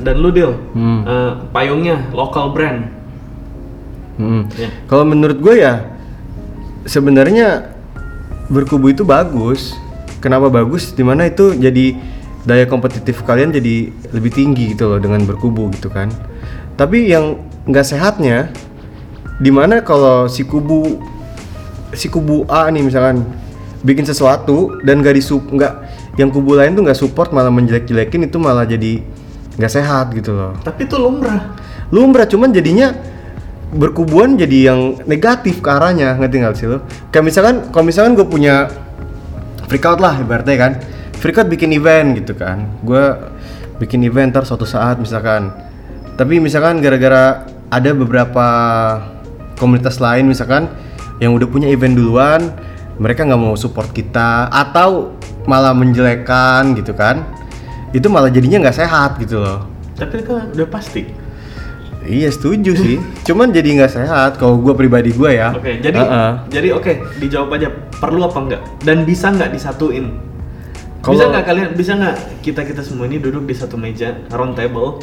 Dan 0.00 0.22
lu 0.22 0.32
deal 0.32 0.56
Hmm. 0.72 1.04
eh, 1.04 1.32
payungnya 1.52 2.08
lokal 2.14 2.56
brand. 2.56 2.88
Mm. 4.18 4.50
Ya. 4.58 4.68
Kalau 4.90 5.06
menurut 5.06 5.38
gue 5.38 5.62
ya 5.62 5.94
sebenarnya 6.82 7.70
berkubu 8.50 8.90
itu 8.90 9.06
bagus. 9.06 9.78
Kenapa 10.18 10.50
bagus? 10.50 10.90
Di 10.90 11.06
mana 11.06 11.30
itu 11.30 11.54
jadi 11.54 11.94
daya 12.42 12.66
kompetitif 12.66 13.22
kalian 13.22 13.54
jadi 13.54 13.94
lebih 14.10 14.34
tinggi 14.34 14.74
gitu 14.74 14.90
loh 14.90 14.98
dengan 14.98 15.22
berkubu 15.22 15.70
gitu 15.70 15.86
kan. 15.86 16.10
Tapi 16.74 17.12
yang 17.12 17.38
nggak 17.68 17.86
sehatnya 17.86 18.50
di 19.38 19.50
mana 19.54 19.80
kalau 19.86 20.26
si 20.26 20.42
kubu 20.42 20.98
si 21.94 22.10
kubu 22.10 22.44
A 22.50 22.68
nih 22.68 22.82
misalkan 22.82 23.22
bikin 23.86 24.02
sesuatu 24.02 24.82
dan 24.82 25.00
gak 25.00 25.14
disup 25.14 25.46
nggak 25.46 25.72
yang 26.18 26.34
kubu 26.34 26.58
lain 26.58 26.74
tuh 26.74 26.82
nggak 26.82 26.98
support 26.98 27.30
malah 27.30 27.54
menjelek-jelekin 27.54 28.26
itu 28.26 28.36
malah 28.42 28.66
jadi 28.66 28.98
nggak 29.58 29.72
sehat 29.72 30.10
gitu 30.14 30.34
loh. 30.34 30.54
Tapi 30.62 30.86
itu 30.86 30.98
lumrah. 30.98 31.54
lumrah 31.88 32.28
cuman 32.28 32.52
jadinya 32.52 32.92
berkubuan 33.72 34.36
jadi 34.36 34.72
yang 34.72 35.00
negatif 35.08 35.64
ke 35.64 35.68
arahnya 35.70 36.18
ngerti 36.18 36.36
nggak 36.42 36.54
sih 36.58 36.66
lo? 36.66 36.82
Kayak 37.14 37.24
misalkan 37.26 37.56
kalau 37.70 37.84
misalkan 37.86 38.12
gue 38.18 38.26
punya 38.26 38.66
freak 39.70 39.86
out 39.86 40.02
lah 40.02 40.18
ibaratnya 40.18 40.56
kan. 40.58 40.72
Freak 41.18 41.38
out 41.38 41.48
bikin 41.50 41.70
event 41.74 42.18
gitu 42.18 42.34
kan. 42.34 42.66
Gue 42.82 43.14
bikin 43.78 44.02
event 44.02 44.34
ntar 44.34 44.42
suatu 44.42 44.66
saat 44.66 44.98
misalkan. 44.98 45.54
Tapi 46.18 46.42
misalkan 46.42 46.82
gara-gara 46.82 47.46
ada 47.70 47.90
beberapa 47.94 48.46
komunitas 49.58 49.98
lain 49.98 50.24
misalkan 50.24 50.70
yang 51.18 51.34
udah 51.34 51.44
punya 51.44 51.66
event 51.66 51.92
duluan 51.92 52.54
mereka 52.96 53.22
nggak 53.22 53.38
mau 53.38 53.54
support 53.54 53.90
kita 53.90 54.46
atau 54.48 55.14
malah 55.44 55.74
menjelekan 55.74 56.74
gitu 56.74 56.94
kan 56.94 57.26
itu 57.90 58.06
malah 58.06 58.28
jadinya 58.28 58.62
nggak 58.62 58.78
sehat 58.78 59.18
gitu 59.18 59.38
loh 59.38 59.66
Tapi 59.98 60.22
kan 60.22 60.54
udah 60.54 60.68
pasti. 60.70 61.10
Iya 62.06 62.30
setuju 62.30 62.70
sih. 62.72 62.96
Cuman 63.26 63.50
jadi 63.50 63.66
nggak 63.74 63.90
sehat 63.90 64.38
kalau 64.38 64.56
gue 64.56 64.70
pribadi 64.72 65.10
gue 65.10 65.34
ya. 65.34 65.50
Oke, 65.50 65.82
jadi 65.82 65.98
Heeh. 65.98 66.30
jadi 66.48 66.68
oke, 66.70 66.92
dijawab 67.18 67.50
aja 67.52 67.66
perlu 67.92 68.22
apa 68.22 68.38
enggak 68.38 68.62
dan 68.80 69.02
bisa 69.02 69.28
nggak 69.28 69.50
disatuin? 69.50 70.14
bisa 70.98 71.02
Kalau- 71.02 71.30
nggak 71.30 71.44
kalian 71.44 71.68
bisa 71.74 71.92
nggak 71.94 72.16
kita 72.40 72.62
kita 72.62 72.80
semua 72.80 73.06
ini 73.06 73.18
duduk 73.18 73.42
di 73.42 73.52
satu 73.52 73.74
meja 73.74 74.14
round 74.30 74.54
table? 74.54 75.02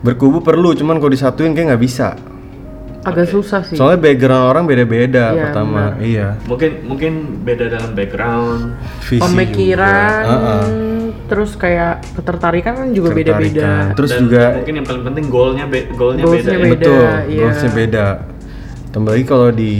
berkubu 0.00 0.40
perlu, 0.40 0.72
cuman 0.72 0.96
kalau 0.96 1.12
disatuin 1.12 1.52
kayak 1.52 1.76
nggak 1.76 1.82
bisa. 1.84 2.16
Agak 3.02 3.26
susah 3.28 3.60
sih. 3.62 3.74
Soalnya 3.74 3.98
background 3.98 4.46
orang 4.46 4.64
beda-beda 4.64 5.24
Iya, 5.30 5.42
pertama. 5.42 5.82
Iya. 5.98 6.28
Mungkin 6.46 6.70
mungkin 6.86 7.12
beda 7.42 7.64
dalam 7.66 7.90
background. 7.92 8.78
Visi 9.02 9.18
Pemikiran, 9.18 10.22
juga. 10.22 10.30
Heeh. 10.30 10.64
terus 11.22 11.56
kayak 11.56 12.04
ketertarikan 12.12 12.72
kan 12.76 12.88
juga 12.92 13.10
beda-beda. 13.10 13.90
Terus 13.96 14.10
dan 14.12 14.20
juga 14.22 14.42
mungkin 14.54 14.74
yang 14.76 14.86
paling 14.86 15.04
penting 15.04 15.24
goalnya 15.26 15.64
be- 15.64 15.88
goalnya 15.92 16.22
Goalsnya 16.22 16.44
beda. 16.44 16.60
ya. 16.60 16.62
beda. 16.62 16.76
betul, 16.76 17.02
iya. 17.26 17.40
goalsnya 17.40 17.70
beda. 17.72 18.06
Tambah 18.92 19.10
lagi 19.10 19.24
kalau 19.24 19.48
di 19.50 19.72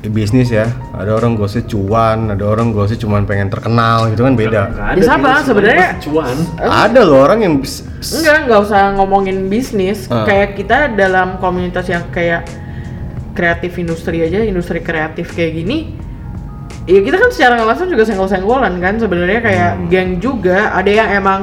bisnis 0.00 0.54
ya, 0.54 0.70
ada 0.94 1.10
orang 1.10 1.34
goalsnya 1.34 1.66
cuan, 1.66 2.30
ada 2.30 2.46
orang 2.46 2.70
goalsnya 2.70 3.02
cuman 3.02 3.26
pengen 3.26 3.50
terkenal 3.50 4.06
gitu 4.08 4.22
kan 4.22 4.38
beda. 4.38 4.62
Nggak 4.70 4.86
ada 4.86 4.98
Ya 4.98 5.04
sama, 5.04 5.28
gitu, 5.34 5.46
sebenarnya- 5.50 5.92
cuan. 5.98 6.36
Ada 6.56 7.00
loh 7.02 7.18
orang 7.18 7.40
yang 7.42 7.54
Enggak, 7.58 8.38
nggak 8.46 8.60
usah 8.62 8.94
ngomongin 8.94 9.50
bisnis. 9.50 10.06
Ah. 10.06 10.22
Kayak 10.22 10.54
kita 10.54 10.76
dalam 10.94 11.42
komunitas 11.42 11.90
yang 11.90 12.06
kayak 12.08 12.46
kreatif 13.34 13.74
industri 13.74 14.22
aja, 14.22 14.38
industri 14.40 14.78
kreatif 14.78 15.34
kayak 15.34 15.58
gini. 15.58 15.98
Ya 16.86 17.02
kita 17.02 17.18
kan 17.18 17.28
secara 17.28 17.58
nggak 17.58 17.68
langsung 17.68 17.90
juga 17.90 18.06
senggol-senggolan 18.06 18.78
kan 18.78 18.96
sebenarnya 18.96 19.40
kayak 19.42 19.70
Hmm. 19.74 19.86
geng 19.90 20.10
juga. 20.18 20.72
Ada 20.72 20.90
yang 20.94 21.08
emang 21.12 21.40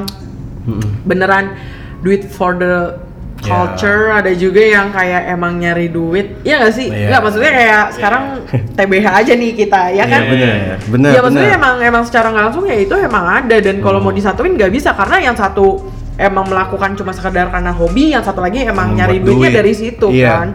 Mm-mm. 0.64 1.04
beneran 1.04 1.54
duit 2.00 2.24
for 2.24 2.56
the 2.56 2.98
Ya. 3.36 3.52
culture, 3.52 4.10
ada 4.10 4.32
juga 4.32 4.58
yang 4.58 4.88
kayak 4.88 5.28
emang 5.28 5.56
nyari 5.56 5.86
duit. 5.86 6.40
Iya 6.40 6.56
nggak 6.58 6.72
sih? 6.72 6.88
Iya. 6.88 7.06
Nggak 7.08 7.20
maksudnya 7.20 7.52
kayak 7.52 7.84
sekarang 7.92 8.24
TBH 8.76 9.06
aja 9.14 9.32
nih 9.32 9.50
kita, 9.54 9.80
ya 9.92 10.04
kan? 10.04 10.20
Iya, 10.20 10.30
bener, 10.30 10.56
bener, 10.88 11.10
ya 11.10 11.20
maksudnya 11.20 11.44
bener. 11.46 11.60
emang 11.60 11.74
emang 11.80 12.02
secara 12.02 12.26
nggak 12.28 12.44
langsung 12.44 12.64
ya 12.64 12.76
itu 12.76 12.94
emang 12.96 13.24
ada 13.26 13.56
dan 13.56 13.76
kalau 13.78 13.98
Hmm. 13.98 14.06
mau 14.06 14.14
disatuin 14.14 14.52
nggak 14.52 14.72
bisa 14.72 14.90
karena 14.92 15.16
yang 15.22 15.36
satu 15.36 15.84
emang 16.16 16.44
melakukan 16.44 16.96
cuma 16.96 17.12
sekedar 17.12 17.46
karena 17.46 17.70
hobi, 17.70 18.10
yang 18.10 18.24
satu 18.24 18.40
lagi 18.40 18.64
emang 18.64 18.90
Hmm, 18.90 18.98
nyari 18.98 19.20
duitnya 19.20 19.36
duit. 19.46 19.54
dari 19.54 19.72
situ 19.74 20.06
Iya. 20.08 20.32
kan. 20.34 20.48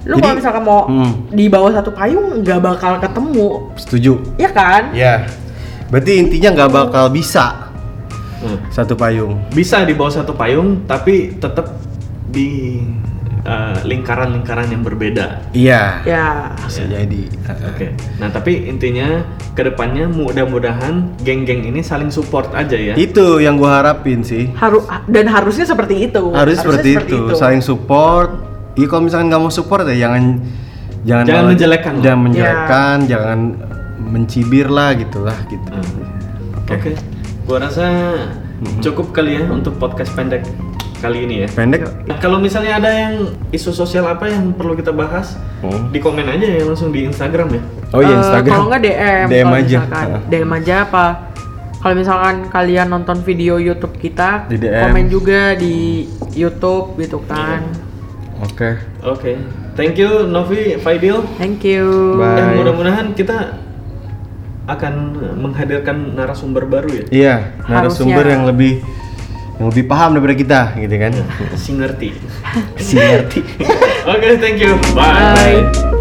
lu 0.00 0.16
kalau 0.16 0.32
misalkan 0.32 0.62
mau 0.62 0.86
Hmm. 0.86 1.28
di 1.28 1.44
bawah 1.44 1.68
satu 1.70 1.90
payung 1.90 2.40
nggak 2.40 2.56
bakal 2.58 2.96
ketemu 2.96 3.68
Setuju. 3.74 4.12
ya 4.36 4.48
kan 4.48 4.94
Ya. 4.94 5.28
Berarti 5.88 6.12
intinya 6.16 6.54
nggak 6.54 6.70
bakal 6.70 7.10
bisa 7.10 7.68
Hmm. 8.38 8.56
satu 8.70 8.94
payung. 8.94 9.36
Bisa 9.50 9.82
di 9.82 9.92
bawah 9.92 10.14
satu 10.14 10.32
payung, 10.32 10.86
tapi 10.86 11.36
tetap 11.36 11.68
di 12.30 12.78
uh, 13.42 13.76
lingkaran-lingkaran 13.82 14.68
yang 14.68 14.80
berbeda. 14.80 15.50
Iya. 15.50 16.02
ya 16.02 16.26
Bisa 16.60 16.86
jadi. 16.86 17.22
Oke. 17.66 17.92
Nah, 18.16 18.28
tapi 18.28 18.66
intinya 18.66 19.22
ke 19.50 19.62
depannya 19.62 20.06
mudah-mudahan 20.06 21.18
geng-geng 21.20 21.64
ini 21.64 21.80
saling 21.80 22.08
support 22.08 22.50
aja 22.52 22.74
ya. 22.74 22.94
Itu 22.94 23.38
yang 23.38 23.56
gua 23.56 23.82
harapin 23.82 24.22
sih. 24.22 24.48
harus 24.54 24.82
dan 25.06 25.26
harusnya 25.26 25.64
seperti 25.64 26.06
itu 26.06 26.22
Harus 26.30 26.56
seperti, 26.56 26.96
itu. 26.96 27.34
saling 27.34 27.60
support. 27.60 28.30
Iya 28.72 28.86
kalau 28.86 29.02
misalkan 29.04 29.26
nggak 29.28 29.42
mau 29.42 29.50
support 29.50 29.82
ya 29.84 29.96
jangan 30.00 30.38
jangan 31.02 31.24
Jangan 31.24 31.42
malah- 31.42 31.50
menjelekkan 31.50 31.92
lah. 31.92 32.02
jangan 32.02 32.20
menjelekkan, 32.22 32.96
jangan 33.04 33.38
mencibir 34.00 34.66
lah 34.68 34.90
gitu 34.94 35.18
lah 35.20 35.38
gitu. 35.44 35.68
Hmm. 35.68 36.70
Oke. 36.70 36.90
Gua 37.44 37.58
rasa 37.58 37.86
Mhm. 38.60 38.78
cukup 38.80 39.10
kali 39.10 39.34
ya 39.34 39.48
untuk 39.48 39.74
podcast 39.74 40.14
pendek 40.14 40.44
kali 41.00 41.24
ini 41.24 41.34
ya. 41.42 41.48
Pendek. 41.48 41.80
Kalau 42.18 42.36
misalnya 42.36 42.76
ada 42.76 42.90
yang 42.90 43.14
isu 43.48 43.72
sosial 43.72 44.04
apa 44.04 44.28
yang 44.28 44.52
perlu 44.52 44.72
kita 44.72 44.90
bahas, 44.90 45.34
Hmm. 45.58 45.88
di 45.88 45.98
komen 45.98 46.24
aja 46.24 46.46
ya 46.46 46.62
langsung 46.62 46.88
di 46.88 47.04
Instagram 47.04 47.48
ya. 47.50 47.62
Oh 47.90 48.00
iya 48.00 48.12
Eh, 48.12 48.18
Instagram. 48.18 48.52
kalau 48.54 48.64
nggak 48.66 48.82
DM 48.82 49.26
DM 49.26 49.42
kalau 49.42 49.56
aja. 49.56 49.78
misalkan. 49.78 50.06
Heeh. 50.06 50.20
DM 50.30 50.50
aja 50.54 50.74
apa 50.82 51.06
kalau 51.76 51.94
misalkan 51.94 52.36
kalian 52.46 52.86
nonton 52.86 53.16
video 53.18 53.54
YouTube 53.56 53.96
kita 53.96 54.44
Di 54.46 54.56
DM. 54.56 54.80
komen 54.82 55.04
juga 55.06 55.40
di 55.54 56.04
YouTube 56.30 56.96
gitu 56.96 57.18
kan 57.24 57.64
Oke. 58.40 58.72
Oke. 59.02 59.36
Thank 59.74 59.96
you 59.96 60.24
Novi 60.24 60.76
Faidil. 60.76 61.24
thank 61.36 61.60
you 61.60 62.16
Bye. 62.16 62.36
Dan 62.36 62.46
mudah-mudahan 62.56 63.06
kita 63.12 63.60
akan 64.64 64.94
menghadirkan 65.36 66.14
narasumber 66.14 66.62
baru 66.64 66.88
ya. 66.90 67.04
Iya, 67.10 67.34
narasumber 67.66 68.22
Harusnya. 68.22 68.32
yang 68.32 68.44
lebih 68.46 68.72
yang 69.60 69.68
lebih 69.68 69.84
paham 69.84 70.16
daripada 70.16 70.34
kita 70.40 70.60
gitu 70.80 70.96
kan. 70.96 71.12
Si 71.52 71.70
ngerti. 71.76 72.08
Si 72.80 72.96
ngerti. 72.96 73.40
Oke, 74.16 74.40
thank 74.40 74.56
you. 74.56 74.80
Bye. 74.96 75.36
Bye. 75.36 75.99